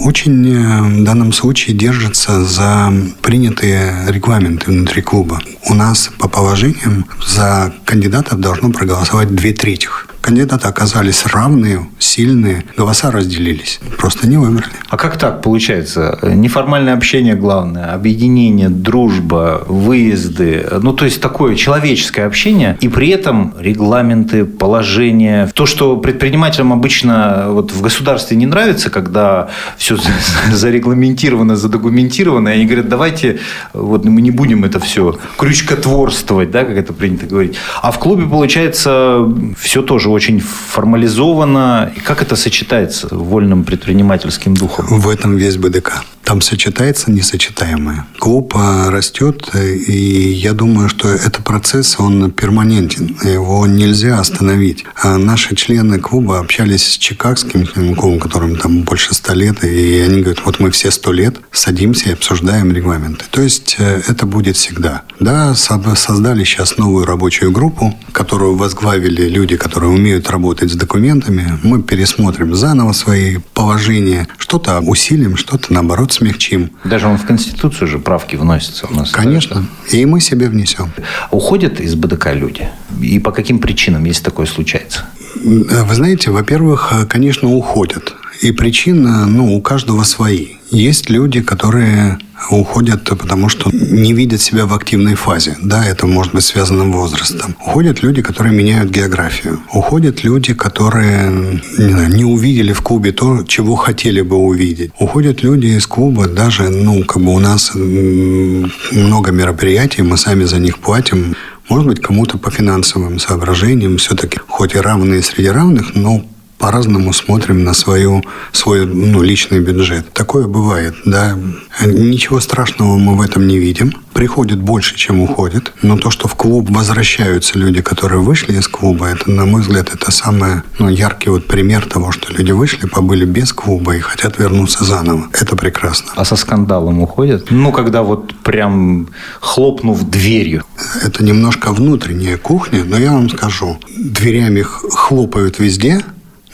очень 0.00 0.48
э, 0.48 0.82
в 0.82 1.04
данном 1.04 1.32
случае 1.32 1.76
держится 1.76 2.44
за 2.44 2.92
принятые 3.22 4.06
регламенты 4.08 4.70
внутри 4.70 5.02
клуба. 5.02 5.40
У 5.68 5.74
нас 5.74 6.10
по 6.18 6.28
положениям 6.28 7.06
за 7.26 7.72
кандидатов 7.84 8.40
должно 8.40 8.70
проголосовать 8.70 9.34
две 9.34 9.52
трети 9.52 9.88
кандидаты 10.24 10.68
оказались 10.68 11.26
равные, 11.26 11.86
сильные, 11.98 12.64
голоса 12.78 13.10
разделились. 13.10 13.78
Просто 13.98 14.26
не 14.26 14.38
выбрали. 14.38 14.72
А 14.88 14.96
как 14.96 15.18
так 15.18 15.42
получается? 15.42 16.18
Неформальное 16.22 16.94
общение 16.94 17.34
главное, 17.34 17.92
объединение, 17.92 18.70
дружба, 18.70 19.62
выезды. 19.68 20.66
Ну, 20.80 20.94
то 20.94 21.04
есть 21.04 21.20
такое 21.20 21.56
человеческое 21.56 22.24
общение. 22.24 22.78
И 22.80 22.88
при 22.88 23.08
этом 23.10 23.52
регламенты, 23.58 24.46
положения. 24.46 25.50
То, 25.52 25.66
что 25.66 25.98
предпринимателям 25.98 26.72
обычно 26.72 27.48
вот 27.48 27.72
в 27.72 27.82
государстве 27.82 28.38
не 28.38 28.46
нравится, 28.46 28.88
когда 28.88 29.50
все 29.76 29.98
зарегламентировано, 30.52 31.54
задокументировано, 31.54 32.48
и 32.48 32.52
они 32.52 32.64
говорят, 32.64 32.88
давайте 32.88 33.40
вот 33.74 34.06
мы 34.06 34.22
не 34.22 34.30
будем 34.30 34.64
это 34.64 34.80
все 34.80 35.18
крючкотворствовать, 35.36 36.50
да, 36.50 36.64
как 36.64 36.78
это 36.78 36.94
принято 36.94 37.26
говорить. 37.26 37.56
А 37.82 37.90
в 37.90 37.98
клубе, 37.98 38.26
получается, 38.26 39.30
все 39.58 39.82
тоже 39.82 40.13
очень 40.14 40.40
формализовано. 40.40 41.92
И 41.96 42.00
как 42.00 42.22
это 42.22 42.36
сочетается 42.36 43.08
с 43.08 43.12
вольным 43.12 43.64
предпринимательским 43.64 44.54
духом? 44.54 44.86
В 44.88 45.08
этом 45.08 45.36
весь 45.36 45.56
БДК. 45.56 46.04
Там 46.24 46.40
сочетается 46.40 47.10
несочетаемое. 47.10 48.06
Клуб 48.18 48.54
а, 48.56 48.90
растет, 48.90 49.50
и 49.54 50.32
я 50.32 50.54
думаю, 50.54 50.88
что 50.88 51.08
этот 51.08 51.44
процесс, 51.44 51.96
он 51.98 52.30
перманентен. 52.30 53.16
Его 53.22 53.66
нельзя 53.66 54.18
остановить. 54.18 54.84
А 54.96 55.18
наши 55.18 55.54
члены 55.54 55.98
клуба 55.98 56.38
общались 56.38 56.84
с 56.84 56.98
чикагским 56.98 57.66
клубом, 57.94 58.18
которым 58.18 58.56
там 58.56 58.82
больше 58.82 59.14
ста 59.14 59.34
лет, 59.34 59.62
и 59.64 60.00
они 60.00 60.22
говорят, 60.22 60.44
вот 60.44 60.60
мы 60.60 60.70
все 60.70 60.90
сто 60.90 61.12
лет 61.12 61.36
садимся 61.52 62.08
и 62.08 62.12
обсуждаем 62.12 62.72
регламенты. 62.72 63.24
То 63.30 63.42
есть 63.42 63.76
э, 63.78 64.02
это 64.08 64.24
будет 64.26 64.56
всегда. 64.56 65.02
Да, 65.20 65.54
создали 65.54 66.44
сейчас 66.44 66.78
новую 66.78 67.04
рабочую 67.04 67.52
группу, 67.52 67.94
которую 68.12 68.56
возглавили 68.56 69.28
люди, 69.28 69.56
которые 69.56 69.90
умеют 69.90 70.30
работать 70.30 70.70
с 70.70 70.74
документами. 70.74 71.58
Мы 71.62 71.82
пересмотрим 71.82 72.54
заново 72.54 72.92
свои 72.92 73.38
положения, 73.52 74.26
что-то 74.38 74.80
усилим, 74.80 75.36
что-то 75.36 75.72
наоборот 75.72 76.13
смягчим. 76.14 76.70
Даже 76.84 77.06
он 77.06 77.18
в 77.18 77.26
Конституцию 77.26 77.88
же 77.88 77.98
правки 77.98 78.36
вносятся 78.36 78.86
у 78.86 78.94
нас. 78.94 79.10
Конечно. 79.10 79.66
И 79.90 80.04
мы 80.06 80.20
себе 80.20 80.48
внесем. 80.48 80.92
Уходят 81.30 81.80
из 81.80 81.94
БДК 81.94 82.34
люди? 82.34 82.68
И 83.00 83.18
по 83.18 83.30
каким 83.30 83.58
причинам, 83.58 84.04
если 84.04 84.22
такое 84.24 84.46
случается? 84.46 85.06
Вы 85.42 85.94
знаете, 85.94 86.30
во-первых, 86.30 86.92
конечно, 87.08 87.48
уходят. 87.48 88.14
И 88.40 88.52
причина, 88.52 89.26
ну, 89.26 89.56
у 89.56 89.60
каждого 89.60 90.04
свои. 90.04 90.56
Есть 90.70 91.10
люди, 91.10 91.40
которые 91.40 92.18
уходят, 92.50 93.04
потому 93.04 93.48
что 93.48 93.70
не 93.72 94.12
видят 94.12 94.40
себя 94.40 94.66
в 94.66 94.74
активной 94.74 95.14
фазе. 95.14 95.56
Да, 95.62 95.84
это 95.84 96.06
может 96.06 96.34
быть 96.34 96.44
связано 96.44 96.84
с 96.84 96.94
возрастом. 96.94 97.56
Уходят 97.60 98.02
люди, 98.02 98.22
которые 98.22 98.54
меняют 98.54 98.90
географию. 98.90 99.60
Уходят 99.72 100.24
люди, 100.24 100.54
которые 100.54 101.30
не, 101.78 101.92
знаю, 101.92 102.14
не 102.14 102.24
увидели 102.24 102.72
в 102.72 102.82
клубе 102.82 103.12
то, 103.12 103.44
чего 103.44 103.76
хотели 103.76 104.20
бы 104.20 104.36
увидеть. 104.36 104.92
Уходят 104.98 105.42
люди 105.42 105.66
из 105.66 105.86
клуба, 105.86 106.26
даже, 106.26 106.68
ну, 106.68 107.04
как 107.04 107.22
бы 107.22 107.32
у 107.32 107.38
нас 107.38 107.72
много 107.74 109.32
мероприятий, 109.32 110.02
мы 110.02 110.16
сами 110.16 110.44
за 110.44 110.58
них 110.58 110.78
платим. 110.78 111.34
Может 111.68 111.86
быть, 111.86 112.00
кому-то 112.00 112.36
по 112.38 112.50
финансовым 112.50 113.18
соображениям 113.18 113.96
все-таки, 113.96 114.38
хоть 114.46 114.74
и 114.74 114.78
равные 114.78 115.22
среди 115.22 115.48
равных, 115.48 115.94
но 115.94 116.24
по-разному 116.64 117.12
смотрим 117.12 117.62
на 117.62 117.74
свою, 117.74 118.24
свой 118.52 118.86
ну, 118.86 119.20
личный 119.20 119.60
бюджет. 119.60 120.10
Такое 120.14 120.46
бывает, 120.46 120.94
да. 121.04 121.38
Ничего 121.84 122.40
страшного 122.40 122.96
мы 122.96 123.16
в 123.16 123.20
этом 123.20 123.46
не 123.46 123.58
видим. 123.58 123.92
Приходит 124.14 124.62
больше, 124.62 124.96
чем 124.96 125.20
уходит. 125.20 125.74
Но 125.82 125.98
то, 125.98 126.08
что 126.10 126.26
в 126.26 126.34
клуб 126.36 126.70
возвращаются 126.70 127.58
люди, 127.58 127.82
которые 127.82 128.22
вышли 128.22 128.54
из 128.54 128.66
клуба, 128.66 129.08
это, 129.08 129.30
на 129.30 129.44
мой 129.44 129.60
взгляд, 129.60 129.90
это 129.94 130.10
самый 130.10 130.62
ну, 130.78 130.88
яркий 130.88 131.28
вот 131.28 131.46
пример 131.46 131.84
того, 131.84 132.12
что 132.12 132.32
люди 132.32 132.52
вышли, 132.52 132.86
побыли 132.86 133.26
без 133.26 133.52
клуба 133.52 133.96
и 133.96 134.00
хотят 134.00 134.38
вернуться 134.38 134.84
заново. 134.84 135.28
Это 135.38 135.56
прекрасно. 135.56 136.12
А 136.16 136.24
со 136.24 136.34
скандалом 136.34 137.02
уходят? 137.02 137.50
Ну, 137.50 137.72
когда 137.72 138.02
вот 138.02 138.34
прям 138.36 139.08
хлопнув 139.40 140.02
дверью. 140.08 140.64
Это 141.02 141.22
немножко 141.22 141.72
внутренняя 141.72 142.38
кухня, 142.38 142.84
но 142.84 142.96
я 142.96 143.12
вам 143.12 143.28
скажу, 143.28 143.78
дверями 143.98 144.62
хлопают 144.62 145.58
везде, 145.58 146.00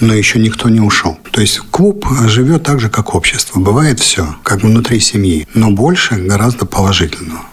но 0.01 0.15
еще 0.15 0.39
никто 0.39 0.69
не 0.69 0.81
ушел. 0.81 1.19
То 1.31 1.41
есть 1.41 1.61
клуб 1.71 2.07
живет 2.27 2.63
так 2.63 2.81
же, 2.81 2.89
как 2.89 3.15
общество. 3.15 3.61
Бывает 3.61 4.01
все, 4.01 4.37
как 4.43 4.63
внутри 4.63 5.01
семьи, 5.01 5.47
но 5.55 5.71
больше 5.71 6.15
гораздо 6.17 6.67
положительного. 6.67 7.45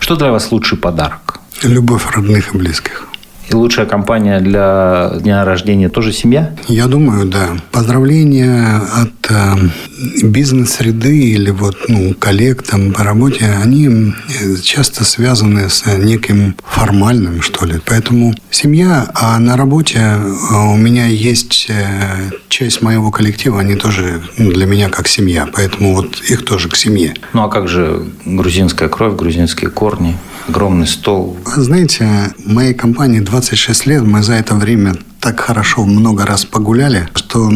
Что 0.00 0.16
для 0.16 0.30
вас 0.30 0.50
лучший 0.52 0.78
подарок? 0.78 1.40
Любовь 1.62 2.04
родных 2.14 2.54
и 2.54 2.58
близких. 2.58 3.08
И 3.48 3.54
лучшая 3.54 3.86
компания 3.86 4.40
для 4.40 5.12
дня 5.20 5.42
рождения 5.44 5.88
тоже 5.88 6.12
семья? 6.12 6.54
Я 6.66 6.86
думаю, 6.86 7.26
да. 7.26 7.56
Поздравления 7.72 8.82
от 8.94 9.30
э, 9.30 9.54
бизнес-среды 10.22 11.16
или 11.16 11.50
вот, 11.50 11.76
ну, 11.88 12.12
коллег 12.14 12.62
там 12.62 12.92
по 12.92 13.04
работе, 13.04 13.46
они 13.62 13.86
э, 13.88 14.56
часто 14.62 15.04
связаны 15.04 15.70
с 15.70 15.86
неким 15.86 16.56
формальным, 16.62 17.40
что 17.40 17.64
ли. 17.64 17.80
Поэтому 17.86 18.34
семья, 18.50 19.10
а 19.14 19.38
на 19.38 19.56
работе 19.56 19.98
э, 19.98 20.54
у 20.54 20.76
меня 20.76 21.06
есть 21.06 21.68
э, 21.70 22.30
часть 22.50 22.82
моего 22.82 23.10
коллектива, 23.10 23.60
они 23.60 23.76
тоже 23.76 24.20
ну, 24.36 24.50
для 24.50 24.66
меня 24.66 24.90
как 24.90 25.08
семья. 25.08 25.48
Поэтому 25.50 25.94
вот 25.94 26.20
их 26.28 26.44
тоже 26.44 26.68
к 26.68 26.76
семье. 26.76 27.14
Ну, 27.32 27.44
а 27.44 27.48
как 27.48 27.66
же 27.66 28.02
грузинская 28.26 28.90
кровь, 28.90 29.16
грузинские 29.16 29.70
корни? 29.70 30.16
огромный 30.48 30.86
стол. 30.86 31.36
Знаете, 31.44 32.32
моей 32.44 32.74
компании 32.74 33.20
26 33.38 33.86
лет, 33.86 34.02
мы 34.02 34.24
за 34.24 34.32
это 34.32 34.56
время 34.56 34.96
так 35.20 35.38
хорошо 35.38 35.84
много 35.84 36.26
раз 36.26 36.44
погуляли, 36.44 37.08
что 37.14 37.48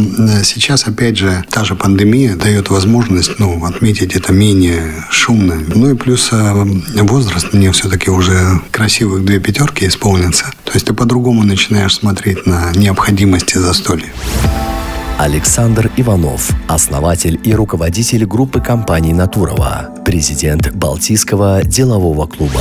сейчас, 0.44 0.86
опять 0.86 1.16
же, 1.16 1.44
та 1.50 1.64
же 1.64 1.74
пандемия 1.74 2.36
дает 2.36 2.70
возможность 2.70 3.40
ну, 3.40 3.64
отметить 3.64 4.14
это 4.14 4.32
менее 4.32 4.80
шумно. 5.10 5.56
Ну 5.74 5.90
и 5.90 5.96
плюс 5.96 6.28
э, 6.30 6.64
возраст 7.02 7.52
мне 7.52 7.72
все-таки 7.72 8.10
уже 8.10 8.60
красивых 8.70 9.24
две 9.24 9.40
пятерки 9.40 9.88
исполнится. 9.88 10.44
То 10.62 10.72
есть 10.74 10.86
ты 10.86 10.94
по-другому 10.94 11.42
начинаешь 11.42 11.96
смотреть 11.96 12.46
на 12.46 12.70
необходимости 12.76 13.58
застолья. 13.58 14.12
Александр 15.18 15.90
Иванов, 15.96 16.50
основатель 16.68 17.40
и 17.42 17.52
руководитель 17.54 18.24
группы 18.24 18.60
компаний 18.60 19.12
«Натурова», 19.12 19.90
президент 20.04 20.72
Балтийского 20.72 21.64
делового 21.64 22.28
клуба. 22.28 22.60